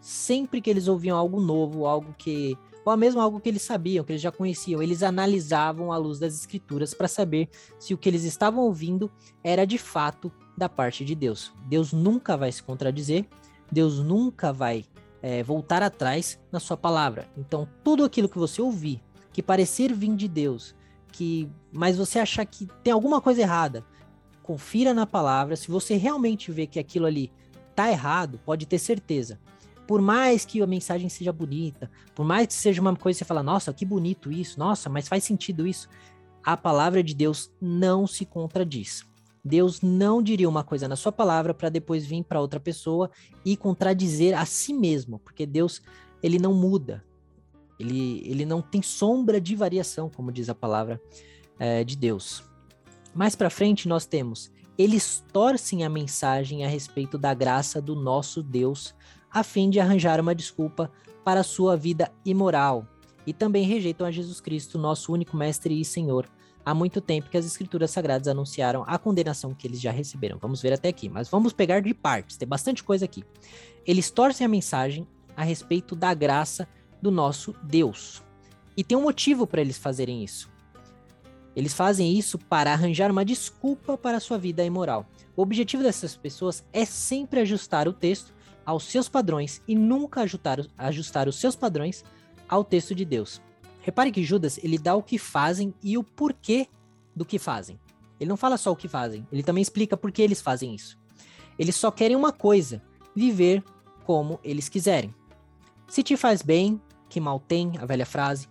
sempre 0.00 0.60
que 0.60 0.70
eles 0.70 0.88
ouviam 0.88 1.16
algo 1.16 1.40
novo, 1.40 1.86
algo 1.86 2.14
que 2.16 2.56
ou 2.84 2.96
mesmo 2.96 3.20
algo 3.20 3.40
que 3.40 3.48
eles 3.48 3.62
sabiam, 3.62 4.04
que 4.04 4.12
eles 4.12 4.20
já 4.20 4.30
conheciam, 4.30 4.82
eles 4.82 5.02
analisavam 5.02 5.90
à 5.90 5.96
luz 5.96 6.18
das 6.18 6.34
escrituras 6.34 6.92
para 6.92 7.08
saber 7.08 7.48
se 7.78 7.94
o 7.94 7.98
que 7.98 8.08
eles 8.08 8.24
estavam 8.24 8.64
ouvindo 8.64 9.10
era 9.42 9.64
de 9.64 9.78
fato 9.78 10.30
da 10.56 10.68
parte 10.68 11.04
de 11.04 11.14
Deus. 11.14 11.52
Deus 11.66 11.92
nunca 11.92 12.36
vai 12.36 12.52
se 12.52 12.62
contradizer, 12.62 13.26
Deus 13.72 14.00
nunca 14.00 14.52
vai 14.52 14.84
é, 15.22 15.42
voltar 15.42 15.82
atrás 15.82 16.38
na 16.52 16.60
sua 16.60 16.76
palavra. 16.76 17.26
Então, 17.38 17.66
tudo 17.82 18.04
aquilo 18.04 18.28
que 18.28 18.38
você 18.38 18.60
ouvir, 18.60 19.02
que 19.32 19.42
parecer 19.42 19.92
vir 19.92 20.14
de 20.14 20.28
Deus, 20.28 20.74
que 21.10 21.48
mas 21.72 21.96
você 21.96 22.18
achar 22.18 22.44
que 22.44 22.68
tem 22.82 22.92
alguma 22.92 23.20
coisa 23.20 23.40
errada, 23.40 23.84
confira 24.42 24.92
na 24.92 25.06
palavra. 25.06 25.56
Se 25.56 25.70
você 25.70 25.96
realmente 25.96 26.52
vê 26.52 26.66
que 26.66 26.78
aquilo 26.78 27.06
ali 27.06 27.32
tá 27.74 27.90
errado, 27.90 28.40
pode 28.44 28.66
ter 28.66 28.78
certeza. 28.78 29.38
Por 29.86 30.00
mais 30.00 30.44
que 30.44 30.62
a 30.62 30.66
mensagem 30.66 31.08
seja 31.08 31.32
bonita, 31.32 31.90
por 32.14 32.24
mais 32.24 32.46
que 32.46 32.54
seja 32.54 32.80
uma 32.80 32.96
coisa 32.96 33.18
que 33.18 33.24
você 33.24 33.28
fala, 33.28 33.42
nossa, 33.42 33.72
que 33.72 33.84
bonito 33.84 34.32
isso, 34.32 34.58
nossa, 34.58 34.88
mas 34.88 35.08
faz 35.08 35.24
sentido 35.24 35.66
isso. 35.66 35.88
A 36.42 36.56
palavra 36.56 37.02
de 37.02 37.14
Deus 37.14 37.50
não 37.60 38.06
se 38.06 38.24
contradiz. 38.24 39.04
Deus 39.44 39.82
não 39.82 40.22
diria 40.22 40.48
uma 40.48 40.64
coisa 40.64 40.88
na 40.88 40.96
sua 40.96 41.12
palavra 41.12 41.52
para 41.52 41.68
depois 41.68 42.06
vir 42.06 42.24
para 42.24 42.40
outra 42.40 42.58
pessoa 42.58 43.10
e 43.44 43.56
contradizer 43.56 44.38
a 44.38 44.46
si 44.46 44.72
mesmo, 44.72 45.18
porque 45.18 45.44
Deus, 45.44 45.82
ele 46.22 46.38
não 46.38 46.54
muda. 46.54 47.04
Ele, 47.78 48.22
ele 48.24 48.46
não 48.46 48.62
tem 48.62 48.80
sombra 48.80 49.38
de 49.38 49.54
variação, 49.54 50.08
como 50.08 50.32
diz 50.32 50.48
a 50.48 50.54
palavra 50.54 51.00
é, 51.58 51.84
de 51.84 51.96
Deus. 51.96 52.42
Mais 53.14 53.36
para 53.36 53.50
frente 53.50 53.86
nós 53.86 54.06
temos 54.06 54.50
eles 54.76 55.24
torcem 55.32 55.84
a 55.84 55.88
mensagem 55.88 56.64
a 56.64 56.68
respeito 56.68 57.16
da 57.16 57.32
graça 57.32 57.80
do 57.80 57.94
nosso 57.94 58.42
Deus, 58.42 58.94
a 59.30 59.42
fim 59.42 59.70
de 59.70 59.78
arranjar 59.78 60.20
uma 60.20 60.34
desculpa 60.34 60.90
para 61.24 61.40
a 61.40 61.44
sua 61.44 61.76
vida 61.76 62.12
imoral, 62.24 62.86
e 63.26 63.32
também 63.32 63.64
rejeitam 63.64 64.06
a 64.06 64.10
Jesus 64.10 64.40
Cristo, 64.40 64.78
nosso 64.78 65.12
único 65.12 65.36
Mestre 65.36 65.80
e 65.80 65.84
Senhor. 65.84 66.28
Há 66.64 66.74
muito 66.74 67.00
tempo 67.00 67.30
que 67.30 67.36
as 67.36 67.46
Escrituras 67.46 67.90
Sagradas 67.90 68.28
anunciaram 68.28 68.84
a 68.86 68.98
condenação 68.98 69.54
que 69.54 69.66
eles 69.66 69.80
já 69.80 69.90
receberam. 69.90 70.38
Vamos 70.38 70.60
ver 70.60 70.72
até 70.72 70.88
aqui, 70.88 71.08
mas 71.08 71.28
vamos 71.28 71.52
pegar 71.52 71.80
de 71.80 71.92
partes, 71.94 72.36
tem 72.36 72.48
bastante 72.48 72.82
coisa 72.82 73.04
aqui. 73.04 73.24
Eles 73.86 74.10
torcem 74.10 74.44
a 74.44 74.48
mensagem 74.48 75.06
a 75.36 75.42
respeito 75.42 75.94
da 75.94 76.12
graça 76.14 76.68
do 77.00 77.10
nosso 77.10 77.54
Deus. 77.62 78.22
E 78.76 78.82
tem 78.82 78.96
um 78.96 79.02
motivo 79.02 79.46
para 79.46 79.60
eles 79.60 79.78
fazerem 79.78 80.24
isso. 80.24 80.50
Eles 81.56 81.72
fazem 81.72 82.18
isso 82.18 82.38
para 82.38 82.72
arranjar 82.72 83.10
uma 83.10 83.24
desculpa 83.24 83.96
para 83.96 84.16
a 84.16 84.20
sua 84.20 84.38
vida 84.38 84.64
imoral. 84.64 85.06
O 85.36 85.42
objetivo 85.42 85.82
dessas 85.82 86.16
pessoas 86.16 86.64
é 86.72 86.84
sempre 86.84 87.40
ajustar 87.40 87.86
o 87.86 87.92
texto 87.92 88.34
aos 88.64 88.84
seus 88.84 89.08
padrões 89.08 89.62
e 89.68 89.74
nunca 89.74 90.22
ajustar, 90.22 90.66
ajustar 90.76 91.28
os 91.28 91.36
seus 91.36 91.54
padrões 91.54 92.04
ao 92.48 92.64
texto 92.64 92.94
de 92.94 93.04
Deus. 93.04 93.40
Repare 93.80 94.10
que 94.10 94.24
Judas 94.24 94.58
ele 94.62 94.78
dá 94.78 94.94
o 94.94 95.02
que 95.02 95.18
fazem 95.18 95.74
e 95.82 95.98
o 95.98 96.02
porquê 96.02 96.68
do 97.14 97.24
que 97.24 97.38
fazem. 97.38 97.78
Ele 98.18 98.30
não 98.30 98.36
fala 98.36 98.56
só 98.56 98.72
o 98.72 98.76
que 98.76 98.88
fazem, 98.88 99.26
ele 99.30 99.42
também 99.42 99.62
explica 99.62 99.96
por 99.96 100.10
que 100.10 100.22
eles 100.22 100.40
fazem 100.40 100.74
isso. 100.74 100.98
Eles 101.58 101.76
só 101.76 101.90
querem 101.90 102.16
uma 102.16 102.32
coisa: 102.32 102.82
viver 103.14 103.62
como 104.04 104.40
eles 104.42 104.68
quiserem. 104.68 105.14
Se 105.86 106.02
te 106.02 106.16
faz 106.16 106.42
bem, 106.42 106.80
que 107.08 107.20
mal 107.20 107.38
tem, 107.38 107.72
a 107.78 107.84
velha 107.84 108.06
frase, 108.06 108.48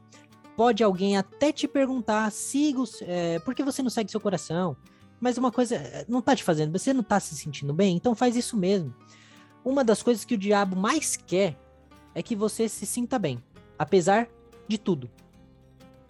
pode 0.56 0.84
alguém 0.84 1.18
até 1.18 1.52
te 1.52 1.68
perguntar, 1.68 2.32
siga, 2.32 2.80
é, 3.02 3.39
por 3.39 3.56
que 3.56 3.63
você 3.63 3.82
não 3.82 3.89
segue 3.89 4.12
seu 4.12 4.20
coração? 4.20 4.76
Mas 5.20 5.38
uma 5.38 5.52
coisa 5.52 5.76
é, 5.76 6.06
não 6.08 6.22
tá 6.22 6.36
te 6.36 6.44
fazendo, 6.44 6.78
você 6.78 6.94
não 6.94 7.04
tá 7.04 7.20
se 7.20 7.36
sentindo 7.36 7.74
bem, 7.74 7.96
então 7.96 8.16
faz 8.16 8.36
isso 8.36 8.58
mesmo. 8.58 8.94
Uma 9.63 9.84
das 9.84 10.04
coisas 10.04 10.26
que 10.26 10.36
o 10.36 10.38
diabo 10.38 10.76
mais 10.76 11.16
quer 11.16 11.58
é 12.13 12.22
que 12.22 12.36
você 12.36 12.68
se 12.68 12.86
sinta 12.86 13.18
bem, 13.18 13.42
apesar 13.78 14.28
de 14.68 14.78
tudo. 14.78 15.10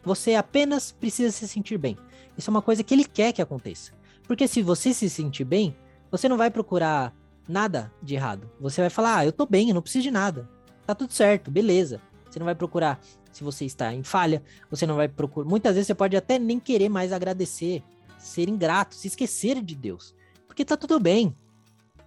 Você 0.03 0.35
apenas 0.35 0.91
precisa 0.91 1.31
se 1.31 1.47
sentir 1.47 1.77
bem. 1.77 1.97
Isso 2.37 2.49
é 2.49 2.51
uma 2.51 2.61
coisa 2.61 2.83
que 2.83 2.93
ele 2.93 3.05
quer 3.05 3.31
que 3.31 3.41
aconteça. 3.41 3.93
Porque 4.27 4.47
se 4.47 4.61
você 4.61 4.93
se 4.93 5.09
sentir 5.09 5.45
bem, 5.45 5.75
você 6.11 6.27
não 6.27 6.37
vai 6.37 6.49
procurar 6.49 7.13
nada 7.47 7.91
de 8.01 8.15
errado. 8.15 8.49
Você 8.59 8.81
vai 8.81 8.89
falar, 8.89 9.17
ah, 9.17 9.25
eu 9.25 9.31
tô 9.31 9.45
bem, 9.45 9.69
eu 9.69 9.75
não 9.75 9.81
preciso 9.81 10.03
de 10.03 10.11
nada. 10.11 10.49
Tá 10.85 10.93
tudo 10.93 11.13
certo, 11.13 11.49
beleza. 11.49 12.01
Você 12.33 12.39
não 12.39 12.45
vai 12.45 12.55
procurar 12.55 12.99
se 13.31 13.43
você 13.43 13.63
está 13.63 13.93
em 13.93 14.01
falha, 14.01 14.41
você 14.67 14.87
não 14.87 14.95
vai 14.95 15.07
procurar. 15.07 15.47
Muitas 15.47 15.75
vezes 15.75 15.85
você 15.85 15.93
pode 15.93 16.17
até 16.17 16.39
nem 16.39 16.59
querer 16.59 16.89
mais 16.89 17.11
agradecer, 17.11 17.83
ser 18.17 18.49
ingrato, 18.49 18.95
se 18.95 19.07
esquecer 19.07 19.61
de 19.61 19.75
Deus. 19.75 20.15
Porque 20.47 20.65
tá 20.65 20.75
tudo 20.75 20.99
bem. 20.99 21.35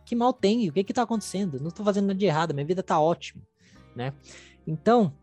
Que 0.04 0.16
mal 0.16 0.32
tem? 0.32 0.68
O 0.68 0.72
que 0.72 0.82
que 0.82 0.92
tá 0.92 1.02
acontecendo? 1.02 1.60
Não 1.60 1.70
tô 1.70 1.84
fazendo 1.84 2.08
nada 2.08 2.18
de 2.18 2.26
errado, 2.26 2.52
minha 2.52 2.66
vida 2.66 2.82
tá 2.82 2.98
ótima, 2.98 3.40
né? 3.94 4.12
Então, 4.66 5.14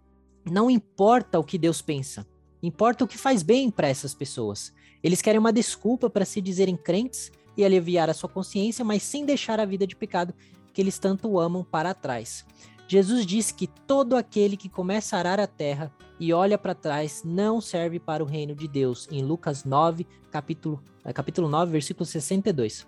não 0.49 0.71
importa 0.71 1.37
o 1.37 1.43
que 1.43 1.57
Deus 1.57 1.81
pensa, 1.81 2.25
importa 2.61 3.03
o 3.03 3.07
que 3.07 3.17
faz 3.17 3.43
bem 3.43 3.69
para 3.69 3.89
essas 3.89 4.13
pessoas. 4.13 4.73
Eles 5.03 5.21
querem 5.21 5.39
uma 5.39 5.51
desculpa 5.51 6.09
para 6.09 6.23
se 6.23 6.39
dizerem 6.39 6.77
crentes 6.77 7.29
e 7.57 7.65
aliviar 7.65 8.09
a 8.09 8.13
sua 8.13 8.29
consciência, 8.29 8.85
mas 8.85 9.03
sem 9.03 9.25
deixar 9.25 9.59
a 9.59 9.65
vida 9.65 9.85
de 9.85 9.97
pecado 9.97 10.33
que 10.73 10.81
eles 10.81 10.97
tanto 10.97 11.37
amam 11.37 11.61
para 11.61 11.93
trás. 11.93 12.45
Jesus 12.93 13.25
disse 13.25 13.55
que 13.55 13.65
todo 13.65 14.15
aquele 14.15 14.55
que 14.55 14.69
começa 14.69 15.15
a 15.15 15.19
arar 15.19 15.39
a 15.39 15.47
terra 15.47 15.91
e 16.19 16.31
olha 16.31 16.59
para 16.59 16.75
trás 16.75 17.23
não 17.25 17.59
serve 17.59 17.99
para 17.99 18.23
o 18.23 18.27
reino 18.27 18.53
de 18.53 18.67
Deus, 18.67 19.07
em 19.11 19.23
Lucas 19.23 19.65
9, 19.65 20.05
capítulo, 20.29 20.79
é, 21.03 21.11
capítulo 21.11 21.49
9, 21.49 21.71
versículo 21.71 22.05
62. 22.05 22.85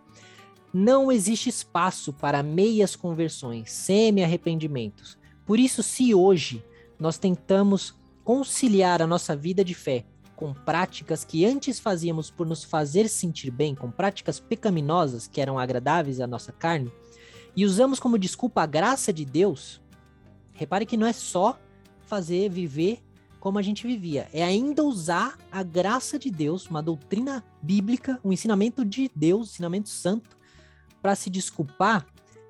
Não 0.72 1.12
existe 1.12 1.50
espaço 1.50 2.14
para 2.14 2.44
meias 2.44 2.96
conversões, 2.96 3.72
semi-arrependimentos. 3.72 5.18
Por 5.44 5.58
isso, 5.58 5.82
se 5.82 6.14
hoje 6.14 6.64
nós 7.00 7.18
tentamos 7.18 7.96
conciliar 8.24 9.02
a 9.02 9.08
nossa 9.08 9.36
vida 9.36 9.66
de 9.66 9.74
fé 9.74 10.06
com 10.36 10.54
práticas 10.54 11.26
que 11.26 11.46
antes 11.46 11.80
fazíamos 11.80 12.30
por 12.30 12.46
nos 12.46 12.64
fazer 12.64 13.10
sentir 13.10 13.50
bem, 13.50 13.74
com 13.74 13.90
práticas 13.90 14.40
pecaminosas 14.40 15.26
que 15.26 15.42
eram 15.42 15.58
agradáveis 15.58 16.20
à 16.20 16.28
nossa 16.28 16.52
carne, 16.52 16.92
e 17.56 17.66
usamos 17.66 18.00
como 18.00 18.20
desculpa 18.20 18.62
a 18.62 18.66
graça 18.68 19.14
de 19.14 19.26
Deus, 19.26 19.82
repare 20.56 20.86
que 20.86 20.98
não 20.98 21.06
é 21.06 21.14
só 21.14 21.60
fazer 22.06 22.50
viver 22.50 23.02
como 23.40 23.60
a 23.60 23.62
gente 23.62 23.86
vivia, 23.86 24.28
é 24.34 24.44
ainda 24.44 24.84
usar 24.84 25.38
a 25.52 25.62
graça 25.62 26.18
de 26.18 26.32
Deus, 26.32 26.68
uma 26.68 26.82
doutrina 26.82 27.44
bíblica, 27.62 28.20
um 28.24 28.34
ensinamento 28.34 28.84
de 28.84 29.12
Deus, 29.16 29.42
um 29.42 29.52
ensinamento 29.52 29.90
santo, 29.90 30.36
para 31.00 31.14
se 31.14 31.30
desculpar. 31.30 32.08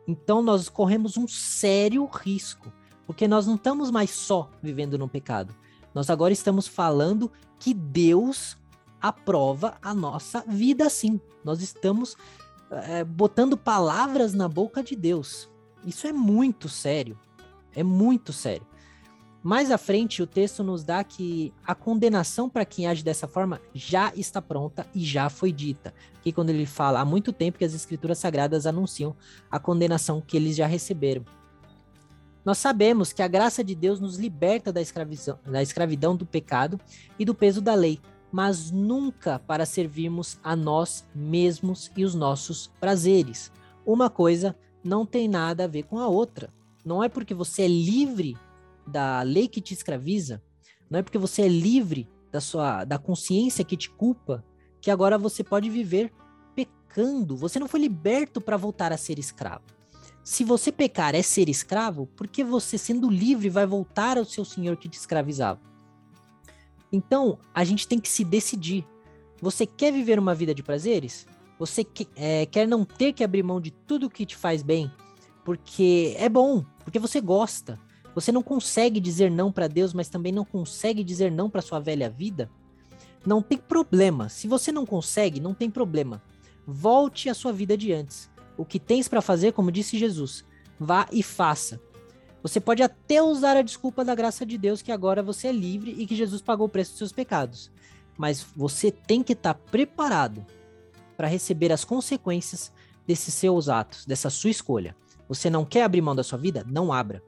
Então 0.08 0.42
nós 0.42 0.70
corremos 0.70 1.18
um 1.18 1.28
sério 1.28 2.06
risco, 2.06 2.72
porque 3.06 3.28
nós 3.28 3.46
não 3.46 3.56
estamos 3.56 3.92
mais 3.92 4.12
só 4.12 4.50
vivendo 4.64 4.98
no 4.98 5.10
pecado. 5.10 5.54
Nós 5.94 6.10
agora 6.10 6.32
estamos 6.32 6.66
falando 6.66 7.30
que 7.60 7.74
Deus 7.74 8.56
aprova 9.02 9.78
a 9.82 9.94
nossa 9.94 10.46
vida 10.48 10.86
assim. 10.86 11.20
Nós 11.44 11.62
estamos 11.62 12.16
é, 12.72 13.04
botando 13.04 13.58
palavras 13.58 14.34
na 14.34 14.48
boca 14.48 14.82
de 14.82 14.96
Deus. 14.96 15.50
Isso 15.86 16.08
é 16.08 16.14
muito 16.14 16.70
sério. 16.70 17.20
É 17.76 17.84
muito 17.84 18.32
sério. 18.32 18.66
Mais 19.44 19.70
à 19.70 19.78
frente, 19.78 20.24
o 20.24 20.26
texto 20.26 20.64
nos 20.64 20.84
dá 20.84 21.04
que 21.04 21.54
a 21.64 21.76
condenação 21.76 22.50
para 22.50 22.66
quem 22.66 22.88
age 22.88 23.04
dessa 23.04 23.28
forma 23.28 23.62
já 23.76 24.12
está 24.16 24.42
pronta 24.42 24.88
e 24.92 25.06
já 25.06 25.30
foi 25.30 25.52
dita. 25.52 25.94
Que 26.24 26.32
quando 26.32 26.50
ele 26.50 26.66
fala 26.66 27.00
há 27.00 27.06
muito 27.06 27.32
tempo 27.32 27.60
que 27.60 27.64
as 27.64 27.76
escrituras 27.76 28.18
sagradas 28.18 28.66
anunciam 28.66 29.16
a 29.52 29.60
condenação 29.60 30.20
que 30.20 30.36
eles 30.36 30.56
já 30.56 30.66
receberam. 30.66 31.24
Nós 32.44 32.58
sabemos 32.58 33.14
que 33.14 33.22
a 33.22 33.28
graça 33.28 33.64
de 33.64 33.76
Deus 33.76 34.00
nos 34.00 34.18
liberta 34.18 34.74
da 34.74 34.82
escravidão, 34.82 35.38
da 35.46 35.62
escravidão 35.62 36.16
do 36.16 36.26
pecado 36.26 36.80
e 37.20 37.24
do 37.24 37.36
peso 37.36 37.62
da 37.62 37.76
lei, 37.76 38.00
mas 38.32 38.72
nunca 38.72 39.38
para 39.38 39.66
servirmos 39.66 40.40
a 40.44 40.56
nós 40.56 41.06
mesmos 41.14 41.92
e 41.96 42.04
os 42.04 42.16
nossos 42.16 42.72
prazeres. 42.80 43.52
Uma 43.86 44.10
coisa 44.10 44.56
não 44.84 45.06
tem 45.06 45.28
nada 45.28 45.66
a 45.66 45.68
ver 45.68 45.84
com 45.84 46.00
a 46.00 46.08
outra. 46.08 46.50
Não 46.86 47.04
é 47.04 47.10
porque 47.10 47.34
você 47.34 47.64
é 47.64 47.68
livre 47.68 48.38
da 48.86 49.24
lei 49.24 49.48
que 49.48 49.60
te 49.60 49.74
escraviza, 49.74 50.42
não 50.90 51.00
é 51.00 51.04
porque 51.04 51.18
você 51.18 51.42
é 51.42 51.48
livre 51.48 52.08
da 52.32 52.40
sua 52.40 52.86
da 52.86 53.00
consciência 53.00 53.66
que 53.66 53.76
te 53.76 53.90
culpa, 53.90 54.46
que 54.80 54.92
agora 54.92 55.18
você 55.18 55.44
pode 55.44 55.70
viver 55.70 56.14
pecando. 56.56 57.36
Você 57.36 57.60
não 57.60 57.68
foi 57.68 57.80
liberto 57.80 58.40
para 58.40 58.56
voltar 58.56 58.94
a 58.94 58.98
ser 58.98 59.18
escravo. 59.18 59.64
Se 60.24 60.44
você 60.44 60.72
pecar 60.72 61.14
é 61.16 61.22
ser 61.22 61.50
escravo, 61.50 62.08
por 62.08 62.28
que 62.28 62.44
você, 62.44 62.78
sendo 62.78 63.10
livre, 63.10 63.50
vai 63.50 63.66
voltar 63.66 64.18
ao 64.18 64.26
seu 64.26 64.44
senhor 64.44 64.76
que 64.76 64.90
te 64.90 64.98
escravizava? 64.98 65.60
Então, 66.92 67.38
a 67.54 67.64
gente 67.64 67.88
tem 67.88 68.00
que 68.00 68.10
se 68.10 68.24
decidir. 68.24 68.86
Você 69.42 69.66
quer 69.68 69.92
viver 69.92 70.18
uma 70.18 70.34
vida 70.34 70.54
de 70.54 70.64
prazeres? 70.64 71.28
Você 71.60 71.84
que, 71.84 72.08
é, 72.16 72.46
quer 72.48 72.68
não 72.68 72.84
ter 72.84 73.14
que 73.14 73.24
abrir 73.24 73.44
mão 73.44 73.62
de 73.62 73.70
tudo 73.70 74.10
que 74.10 74.26
te 74.26 74.36
faz 74.36 74.64
bem? 74.64 74.92
Porque 75.46 76.16
é 76.18 76.28
bom, 76.28 76.66
porque 76.84 77.00
você 77.00 77.22
gosta. 77.22 77.80
Você 78.16 78.32
não 78.32 78.42
consegue 78.42 79.00
dizer 79.00 79.30
não 79.30 79.52
para 79.52 79.68
Deus, 79.68 79.94
mas 79.94 80.10
também 80.10 80.32
não 80.32 80.44
consegue 80.44 81.04
dizer 81.04 81.32
não 81.32 81.50
para 81.50 81.62
sua 81.62 81.80
velha 81.80 82.10
vida? 82.10 82.50
Não 83.24 83.42
tem 83.42 83.58
problema. 83.58 84.28
Se 84.28 84.48
você 84.48 84.72
não 84.72 84.86
consegue, 84.86 85.40
não 85.40 85.54
tem 85.54 85.70
problema. 85.70 86.22
Volte 86.66 87.30
à 87.30 87.34
sua 87.36 87.54
vida 87.54 87.78
de 87.78 87.94
antes. 87.94 88.30
O 88.58 88.66
que 88.66 88.80
tens 88.80 89.08
para 89.08 89.22
fazer, 89.22 89.54
como 89.54 89.72
disse 89.72 90.00
Jesus, 90.00 90.44
vá 90.80 91.08
e 91.12 91.22
faça. 91.22 91.80
Você 92.42 92.60
pode 92.60 92.82
até 92.82 93.22
usar 93.22 93.56
a 93.56 93.62
desculpa 93.62 94.04
da 94.04 94.16
graça 94.16 94.46
de 94.46 94.58
Deus 94.58 94.82
que 94.82 94.92
agora 94.92 95.22
você 95.22 95.50
é 95.50 95.52
livre 95.52 95.96
e 95.98 96.08
que 96.08 96.16
Jesus 96.16 96.42
pagou 96.42 96.66
o 96.66 96.70
preço 96.70 96.92
dos 96.92 96.98
seus 97.00 97.12
pecados. 97.12 97.72
Mas 98.18 98.46
você 98.56 98.90
tem 98.90 99.22
que 99.22 99.34
estar 99.34 99.54
tá 99.54 99.60
preparado 99.72 100.44
para 101.16 101.28
receber 101.28 101.72
as 101.72 101.86
consequências 101.86 102.72
desses 103.06 103.34
seus 103.34 103.70
atos, 103.70 104.06
dessa 104.06 104.30
sua 104.30 104.50
escolha. 104.50 104.96
Você 105.28 105.50
não 105.50 105.66
quer 105.66 105.84
abrir 105.84 106.02
mão 106.02 106.16
da 106.16 106.24
sua 106.24 106.38
vida? 106.38 106.66
Não 106.68 106.94
abra. 106.94 107.24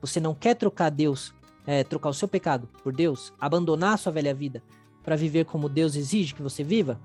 Você 0.00 0.20
não 0.20 0.34
quer 0.34 0.54
trocar 0.54 0.90
Deus, 0.90 1.34
é, 1.66 1.84
trocar 1.84 2.10
o 2.10 2.14
seu 2.14 2.28
pecado 2.28 2.68
por 2.82 2.92
Deus, 2.92 3.32
abandonar 3.38 3.94
a 3.94 3.96
sua 3.96 4.12
velha 4.12 4.34
vida 4.34 4.62
para 5.02 5.16
viver 5.16 5.44
como 5.44 5.68
Deus 5.68 5.94
exige 5.94 6.34
que 6.34 6.42
você 6.42 6.64
viva? 6.64 7.00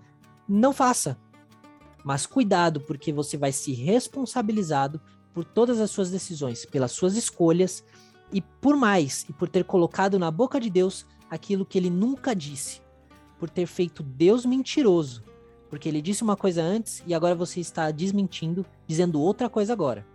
Não 0.47 0.73
faça. 0.73 1.17
Mas 2.03 2.25
cuidado, 2.25 2.81
porque 2.81 3.13
você 3.13 3.37
vai 3.37 3.51
se 3.51 3.73
responsabilizado 3.73 4.99
por 5.33 5.45
todas 5.45 5.79
as 5.79 5.91
suas 5.91 6.09
decisões, 6.09 6.65
pelas 6.65 6.91
suas 6.91 7.15
escolhas 7.15 7.83
e 8.33 8.41
por 8.41 8.75
mais, 8.75 9.25
e 9.29 9.33
por 9.33 9.47
ter 9.47 9.63
colocado 9.63 10.17
na 10.17 10.31
boca 10.31 10.59
de 10.59 10.69
Deus 10.69 11.05
aquilo 11.29 11.65
que 11.65 11.77
ele 11.77 11.89
nunca 11.89 12.35
disse, 12.35 12.81
por 13.39 13.49
ter 13.49 13.67
feito 13.67 14.01
Deus 14.01 14.45
mentiroso, 14.45 15.23
porque 15.69 15.87
ele 15.87 16.01
disse 16.01 16.23
uma 16.23 16.35
coisa 16.35 16.61
antes 16.61 17.03
e 17.05 17.13
agora 17.13 17.35
você 17.35 17.59
está 17.59 17.91
desmentindo, 17.91 18.65
dizendo 18.87 19.21
outra 19.21 19.49
coisa 19.49 19.71
agora. 19.71 20.05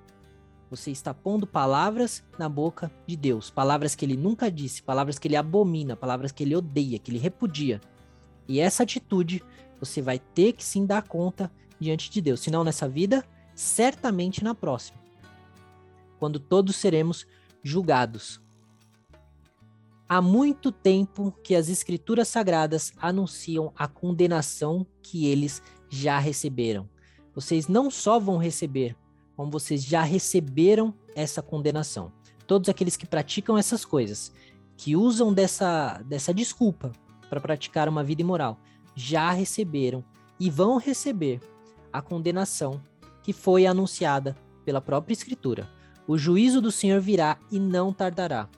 Você 0.70 0.90
está 0.90 1.14
pondo 1.14 1.46
palavras 1.46 2.24
na 2.38 2.48
boca 2.48 2.90
de 3.06 3.16
Deus, 3.16 3.50
palavras 3.50 3.94
que 3.94 4.04
ele 4.04 4.16
nunca 4.16 4.50
disse, 4.50 4.82
palavras 4.82 5.18
que 5.18 5.28
ele 5.28 5.36
abomina, 5.36 5.94
palavras 5.96 6.32
que 6.32 6.42
ele 6.42 6.56
odeia, 6.56 6.98
que 6.98 7.10
ele 7.10 7.18
repudia. 7.18 7.80
E 8.48 8.58
essa 8.58 8.82
atitude 8.82 9.42
você 9.78 10.02
vai 10.02 10.18
ter 10.18 10.52
que 10.52 10.64
sim 10.64 10.84
dar 10.84 11.02
conta 11.02 11.50
diante 11.78 12.10
de 12.10 12.20
Deus. 12.20 12.40
Se 12.40 12.50
não 12.50 12.64
nessa 12.64 12.88
vida, 12.88 13.24
certamente 13.54 14.42
na 14.42 14.54
próxima. 14.54 14.98
Quando 16.18 16.40
todos 16.40 16.76
seremos 16.76 17.26
julgados. 17.62 18.40
Há 20.08 20.22
muito 20.22 20.70
tempo 20.70 21.32
que 21.42 21.54
as 21.54 21.68
escrituras 21.68 22.28
sagradas 22.28 22.92
anunciam 22.98 23.72
a 23.76 23.88
condenação 23.88 24.86
que 25.02 25.26
eles 25.26 25.60
já 25.88 26.18
receberam. 26.18 26.88
Vocês 27.34 27.66
não 27.66 27.90
só 27.90 28.18
vão 28.18 28.38
receber, 28.38 28.96
como 29.36 29.50
vocês 29.50 29.84
já 29.84 30.02
receberam 30.02 30.94
essa 31.14 31.42
condenação. 31.42 32.10
Todos 32.46 32.68
aqueles 32.68 32.96
que 32.96 33.06
praticam 33.06 33.58
essas 33.58 33.84
coisas, 33.84 34.32
que 34.76 34.96
usam 34.96 35.32
dessa, 35.32 36.02
dessa 36.06 36.32
desculpa 36.32 36.92
para 37.28 37.40
praticar 37.40 37.88
uma 37.88 38.02
vida 38.02 38.22
imoral, 38.22 38.58
já 38.94 39.30
receberam 39.30 40.02
e 40.40 40.50
vão 40.50 40.78
receber 40.78 41.40
a 41.92 42.00
condenação 42.00 42.80
que 43.22 43.32
foi 43.32 43.66
anunciada 43.66 44.36
pela 44.64 44.80
própria 44.80 45.12
Escritura. 45.12 45.68
O 46.06 46.16
juízo 46.16 46.60
do 46.60 46.70
Senhor 46.70 47.00
virá 47.00 47.38
e 47.50 47.58
não 47.58 47.92
tardará. 47.92 48.48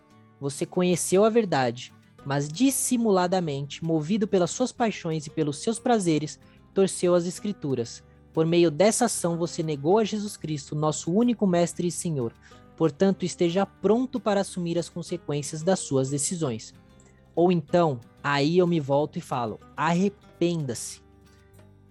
Você 0.41 0.67
conheceu 0.67 1.25
a 1.25 1.31
verdade, 1.31 1.93
mas 2.25 2.49
dissimuladamente, 2.49 3.83
movido 3.83 4.29
pelas 4.29 4.51
suas 4.51 4.71
paixões 4.71 5.27
e 5.27 5.31
pelos 5.31 5.59
seus 5.59 5.79
prazeres, 5.79 6.38
torceu 6.75 7.14
as 7.14 7.27
Escrituras. 7.27 8.05
Por 8.38 8.46
meio 8.46 8.70
dessa 8.70 9.07
ação, 9.07 9.37
você 9.37 9.64
negou 9.64 9.98
a 9.98 10.05
Jesus 10.05 10.37
Cristo, 10.37 10.77
nosso 10.77 11.11
único 11.11 11.44
Mestre 11.44 11.88
e 11.88 11.90
Senhor. 11.90 12.33
Portanto, 12.77 13.24
esteja 13.24 13.66
pronto 13.66 14.20
para 14.20 14.42
assumir 14.42 14.79
as 14.79 14.88
consequências 14.88 15.61
das 15.61 15.81
suas 15.81 16.09
decisões. 16.09 16.72
Ou 17.35 17.51
então, 17.51 17.98
aí 18.22 18.57
eu 18.57 18.64
me 18.64 18.79
volto 18.79 19.18
e 19.18 19.20
falo: 19.20 19.59
arrependa-se 19.77 21.01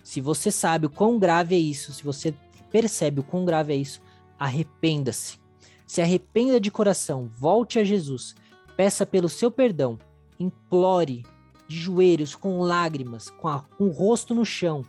se 0.01 0.21
você 0.21 0.49
sabe 0.49 0.86
o 0.86 0.89
quão 0.89 1.19
grave 1.19 1.53
é 1.53 1.60
isso, 1.60 1.91
se 1.91 2.01
você 2.01 2.33
percebe 2.71 3.19
o 3.19 3.23
quão 3.23 3.43
grave 3.43 3.73
é 3.73 3.75
isso, 3.75 4.01
arrependa-se. 4.39 5.38
Se 5.86 6.01
arrependa 6.01 6.62
de 6.62 6.71
coração, 6.71 7.29
volte 7.36 7.77
a 7.77 7.83
Jesus, 7.83 8.36
peça 8.77 9.05
pelo 9.05 9.27
seu 9.27 9.51
perdão, 9.51 9.99
implore 10.39 11.25
de 11.67 11.75
joelhos, 11.77 12.36
com 12.36 12.62
lágrimas, 12.62 13.29
com, 13.29 13.49
a, 13.49 13.60
com 13.77 13.88
o 13.88 13.91
rosto 13.91 14.33
no 14.33 14.45
chão, 14.45 14.86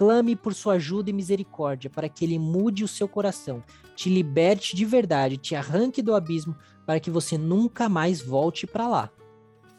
clame 0.00 0.34
por 0.34 0.54
sua 0.54 0.76
ajuda 0.76 1.10
e 1.10 1.12
misericórdia 1.12 1.90
para 1.90 2.08
que 2.08 2.24
ele 2.24 2.38
mude 2.38 2.82
o 2.82 2.88
seu 2.88 3.06
coração, 3.06 3.62
te 3.94 4.08
liberte 4.08 4.74
de 4.74 4.86
verdade, 4.86 5.36
te 5.36 5.54
arranque 5.54 6.00
do 6.00 6.14
abismo 6.14 6.56
para 6.86 6.98
que 6.98 7.10
você 7.10 7.36
nunca 7.36 7.86
mais 7.86 8.22
volte 8.22 8.66
para 8.66 8.88
lá. 8.88 9.10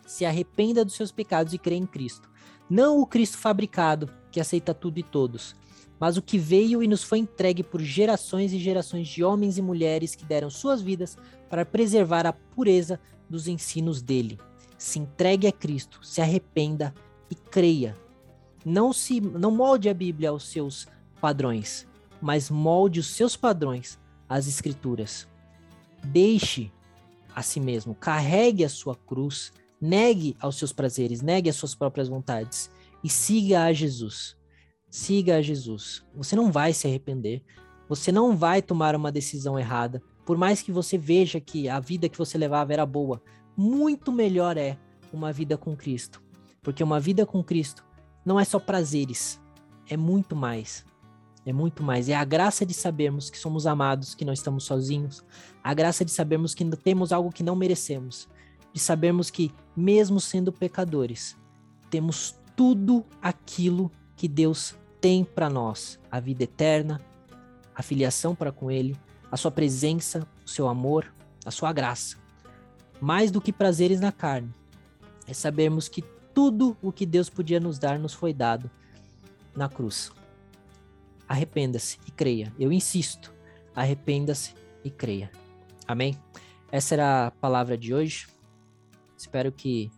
Se 0.05 0.23
arrependa 0.23 0.85
dos 0.85 0.93
seus 0.93 1.11
pecados 1.11 1.55
e 1.55 1.57
crê 1.57 1.73
em 1.73 1.87
Cristo. 1.87 2.29
Não 2.69 2.99
o 2.99 3.07
Cristo 3.07 3.39
fabricado, 3.39 4.13
que 4.31 4.39
aceita 4.39 4.75
tudo 4.75 4.99
e 4.99 5.03
todos, 5.03 5.55
mas 5.99 6.17
o 6.17 6.21
que 6.21 6.37
veio 6.37 6.83
e 6.83 6.87
nos 6.87 7.01
foi 7.01 7.17
entregue 7.17 7.63
por 7.63 7.81
gerações 7.81 8.53
e 8.53 8.59
gerações 8.59 9.07
de 9.07 9.23
homens 9.23 9.57
e 9.57 9.61
mulheres 9.63 10.13
que 10.13 10.23
deram 10.23 10.51
suas 10.51 10.83
vidas 10.83 11.17
para 11.49 11.65
preservar 11.65 12.27
a 12.27 12.33
pureza 12.33 12.99
dos 13.27 13.47
ensinos 13.47 14.03
dele. 14.03 14.39
Se 14.77 14.99
entregue 14.99 15.47
a 15.47 15.51
Cristo, 15.51 15.99
se 16.03 16.21
arrependa 16.21 16.93
e 17.27 17.33
creia. 17.33 17.97
Não 18.65 18.93
se 18.93 19.19
não 19.19 19.51
molde 19.51 19.89
a 19.89 19.93
Bíblia 19.93 20.29
aos 20.29 20.47
seus 20.47 20.87
padrões, 21.19 21.87
mas 22.21 22.49
molde 22.49 22.99
os 22.99 23.07
seus 23.07 23.35
padrões 23.35 23.99
às 24.29 24.47
escrituras. 24.47 25.27
deixe 26.03 26.71
a 27.35 27.41
si 27.41 27.59
mesmo, 27.59 27.95
carregue 27.95 28.65
a 28.65 28.69
sua 28.69 28.95
cruz, 28.95 29.53
negue 29.79 30.35
aos 30.39 30.57
seus 30.57 30.73
prazeres, 30.73 31.21
negue 31.21 31.49
as 31.49 31.55
suas 31.55 31.75
próprias 31.75 32.09
vontades 32.09 32.69
e 33.03 33.09
siga 33.09 33.63
a 33.63 33.73
Jesus. 33.73 34.35
Siga 34.89 35.37
a 35.37 35.41
Jesus. 35.41 36.03
Você 36.15 36.35
não 36.35 36.51
vai 36.51 36.73
se 36.73 36.87
arrepender, 36.87 37.43
você 37.87 38.11
não 38.11 38.35
vai 38.35 38.61
tomar 38.61 38.95
uma 38.95 39.11
decisão 39.11 39.57
errada, 39.57 40.01
por 40.25 40.37
mais 40.37 40.61
que 40.61 40.71
você 40.71 40.97
veja 40.97 41.39
que 41.39 41.69
a 41.69 41.79
vida 41.79 42.09
que 42.09 42.17
você 42.17 42.37
levava 42.37 42.73
era 42.73 42.85
boa. 42.85 43.21
Muito 43.55 44.11
melhor 44.11 44.57
é 44.57 44.77
uma 45.13 45.31
vida 45.31 45.57
com 45.57 45.75
Cristo, 45.75 46.21
porque 46.61 46.83
uma 46.83 46.99
vida 46.99 47.25
com 47.25 47.43
Cristo 47.43 47.85
não 48.25 48.39
é 48.39 48.45
só 48.45 48.59
prazeres, 48.59 49.39
é 49.89 49.97
muito 49.97 50.35
mais. 50.35 50.85
É 51.45 51.51
muito 51.51 51.81
mais. 51.81 52.07
É 52.07 52.15
a 52.15 52.23
graça 52.23 52.65
de 52.65 52.73
sabermos 52.73 53.29
que 53.29 53.37
somos 53.37 53.65
amados, 53.65 54.13
que 54.13 54.23
não 54.23 54.33
estamos 54.33 54.63
sozinhos. 54.63 55.23
A 55.63 55.73
graça 55.73 56.05
de 56.05 56.11
sabermos 56.11 56.53
que 56.53 56.63
temos 56.77 57.11
algo 57.11 57.31
que 57.31 57.43
não 57.43 57.55
merecemos. 57.55 58.29
De 58.71 58.79
sabermos 58.79 59.29
que, 59.29 59.51
mesmo 59.75 60.19
sendo 60.19 60.51
pecadores, 60.51 61.35
temos 61.89 62.35
tudo 62.55 63.03
aquilo 63.21 63.91
que 64.15 64.27
Deus 64.27 64.75
tem 65.01 65.23
para 65.23 65.49
nós: 65.49 65.99
a 66.11 66.19
vida 66.19 66.43
eterna, 66.43 67.01
a 67.75 67.81
filiação 67.81 68.35
para 68.35 68.51
com 68.51 68.69
Ele, 68.69 68.95
a 69.31 69.35
Sua 69.35 69.51
presença, 69.51 70.27
o 70.45 70.49
seu 70.49 70.67
amor, 70.67 71.11
a 71.43 71.51
Sua 71.51 71.73
graça. 71.73 72.17
Mais 73.01 73.31
do 73.31 73.41
que 73.41 73.51
prazeres 73.51 73.99
na 73.99 74.11
carne, 74.11 74.53
é 75.27 75.33
sabermos 75.33 75.89
que 75.89 76.03
tudo 76.33 76.77
o 76.81 76.91
que 76.91 77.05
Deus 77.05 77.29
podia 77.29 77.59
nos 77.59 77.77
dar 77.77 77.99
nos 77.99 78.13
foi 78.13 78.33
dado 78.33 78.69
na 79.55 79.67
cruz. 79.69 80.11
Arrependa-se 81.27 81.97
e 82.07 82.11
creia. 82.11 82.53
Eu 82.59 82.71
insisto, 82.71 83.33
arrependa-se 83.75 84.53
e 84.83 84.89
creia. 84.89 85.31
Amém? 85.87 86.17
Essa 86.71 86.95
era 86.95 87.27
a 87.27 87.31
palavra 87.31 87.77
de 87.77 87.93
hoje. 87.93 88.27
Espero 89.17 89.51
que 89.51 89.91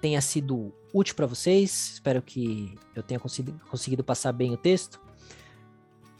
tenha 0.00 0.20
sido 0.20 0.72
útil 0.92 1.14
para 1.14 1.26
vocês. 1.26 1.92
Espero 1.94 2.22
que 2.22 2.74
eu 2.94 3.02
tenha 3.02 3.20
conseguido 3.20 4.04
passar 4.04 4.32
bem 4.32 4.52
o 4.52 4.56
texto. 4.56 5.00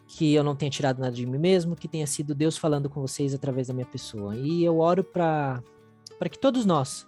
Que 0.07 0.35
eu 0.35 0.43
não 0.43 0.57
tenha 0.57 0.71
tirado 0.71 0.99
nada 0.99 1.13
de 1.13 1.27
mim 1.27 1.39
mesmo. 1.39 1.77
Que 1.77 1.89
tenha 1.89 2.07
sido 2.07 2.35
Deus 2.35 2.57
falando 2.57 2.89
com 2.89 3.01
vocês 3.01 3.35
através 3.35 3.69
da 3.69 3.75
minha 3.75 3.87
pessoa. 3.87 4.37
E 4.37 4.63
eu 4.65 4.79
oro 4.79 5.03
para 5.05 5.63
que 6.31 6.39
todos 6.39 6.65
nós 6.65 7.07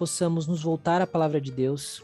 possamos 0.00 0.46
nos 0.46 0.62
voltar 0.62 1.02
à 1.02 1.06
palavra 1.06 1.38
de 1.38 1.52
Deus, 1.52 2.02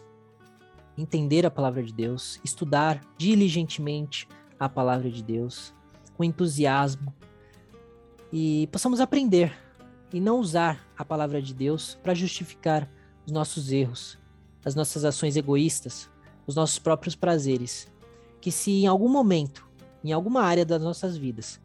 entender 0.98 1.46
a 1.46 1.50
palavra 1.50 1.82
de 1.82 1.94
Deus, 1.94 2.38
estudar 2.44 3.00
diligentemente 3.16 4.28
a 4.60 4.68
palavra 4.68 5.10
de 5.10 5.22
Deus, 5.22 5.72
com 6.14 6.22
entusiasmo, 6.22 7.14
e 8.30 8.68
possamos 8.70 9.00
aprender 9.00 9.50
e 10.12 10.20
não 10.20 10.38
usar 10.40 10.86
a 10.94 11.06
palavra 11.06 11.40
de 11.40 11.54
Deus 11.54 11.98
para 12.02 12.12
justificar 12.12 12.86
os 13.24 13.32
nossos 13.32 13.72
erros, 13.72 14.18
as 14.62 14.74
nossas 14.74 15.02
ações 15.02 15.34
egoístas, 15.34 16.10
os 16.46 16.54
nossos 16.54 16.78
próprios 16.78 17.16
prazeres. 17.16 17.88
Que 18.42 18.52
se 18.52 18.72
em 18.72 18.86
algum 18.86 19.08
momento, 19.08 19.66
em 20.04 20.12
alguma 20.12 20.42
área 20.42 20.66
das 20.66 20.82
nossas 20.82 21.16
vidas, 21.16 21.58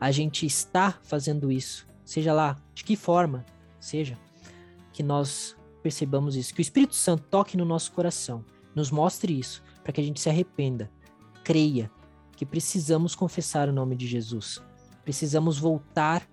a 0.00 0.10
gente 0.10 0.46
está 0.46 0.98
fazendo 1.02 1.52
isso, 1.52 1.86
seja 2.06 2.32
lá 2.32 2.56
de 2.74 2.84
que 2.84 2.96
forma 2.96 3.44
seja, 3.78 4.18
que 4.90 5.02
nós 5.02 5.54
percebamos 5.84 6.34
isso, 6.34 6.54
que 6.54 6.60
o 6.60 6.62
Espírito 6.62 6.94
Santo 6.94 7.24
toque 7.28 7.58
no 7.58 7.64
nosso 7.66 7.92
coração, 7.92 8.42
nos 8.74 8.90
mostre 8.90 9.38
isso, 9.38 9.62
para 9.82 9.92
que 9.92 10.00
a 10.00 10.04
gente 10.04 10.18
se 10.18 10.30
arrependa, 10.30 10.90
creia 11.44 11.90
que 12.34 12.46
precisamos 12.46 13.14
confessar 13.14 13.68
o 13.68 13.72
nome 13.72 13.94
de 13.94 14.06
Jesus, 14.06 14.62
precisamos 15.04 15.58
voltar, 15.58 16.26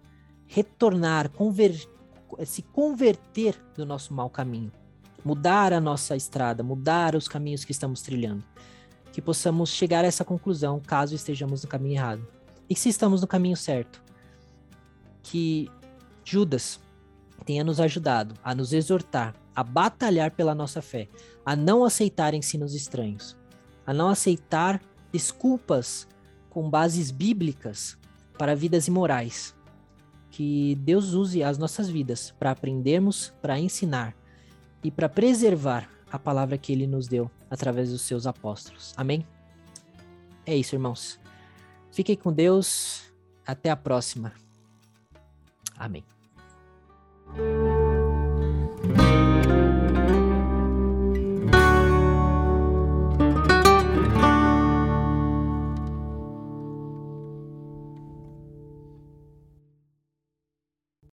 retornar, 0.48 1.30
se 2.46 2.62
converter 2.62 3.62
do 3.76 3.86
nosso 3.86 4.14
mau 4.14 4.30
caminho, 4.30 4.72
mudar 5.24 5.74
a 5.74 5.82
nossa 5.82 6.16
estrada, 6.16 6.64
mudar 6.64 7.14
os 7.14 7.28
caminhos 7.28 7.66
que 7.66 7.74
estamos 7.74 8.02
trilhando, 8.02 8.46
que 9.12 9.22
possamos 9.22 9.70
chegar 9.70 10.06
a 10.06 10.08
essa 10.08 10.24
conclusão 10.24 10.80
caso 10.80 11.14
estejamos 11.14 11.62
no 11.62 11.70
caminho 11.70 11.96
errado. 11.96 12.26
E 12.70 12.76
se 12.76 12.88
estamos 12.88 13.20
no 13.20 13.28
caminho 13.28 13.58
certo, 13.58 14.02
que 15.22 15.70
Judas 16.24 16.80
tenha 17.46 17.64
nos 17.64 17.80
ajudado 17.80 18.36
a 18.44 18.54
nos 18.54 18.74
exortar 18.74 19.36
a 19.56 19.64
batalhar 19.64 20.32
pela 20.32 20.56
nossa 20.56 20.82
fé, 20.82 21.08
a 21.46 21.56
não 21.56 21.84
aceitar 21.84 22.34
ensinos 22.34 22.74
estranhos, 22.74 23.38
a 23.86 23.94
não 23.94 24.08
aceitar 24.08 24.82
desculpas 25.12 26.08
com 26.50 26.70
bases 26.70 27.12
bíblicas 27.12 27.98
para 28.38 28.56
vidas 28.56 28.88
imorais. 28.88 29.56
Que 30.30 30.76
Deus 30.76 31.14
use 31.14 31.44
as 31.44 31.58
nossas 31.58 31.90
vidas 31.90 32.32
para 32.40 32.52
aprendermos, 32.52 33.34
para 33.42 33.60
ensinar 33.60 34.16
e 34.84 34.90
para 34.90 35.10
preservar 35.10 35.90
a 36.10 36.18
palavra 36.18 36.58
que 36.58 36.72
ele 36.72 36.88
nos 36.88 37.08
deu 37.08 37.30
através 37.50 37.90
dos 37.90 38.02
seus 38.02 38.26
apóstolos. 38.26 38.94
Amém? 38.96 39.28
É 40.46 40.56
isso, 40.56 40.76
irmãos. 40.76 41.20
Fiquem 41.92 42.16
com 42.16 42.32
Deus. 42.32 43.12
Até 43.46 43.70
a 43.70 43.76
próxima. 43.76 44.32
Amém. 45.78 46.06
Thank 47.38 47.66
you. 47.66 47.71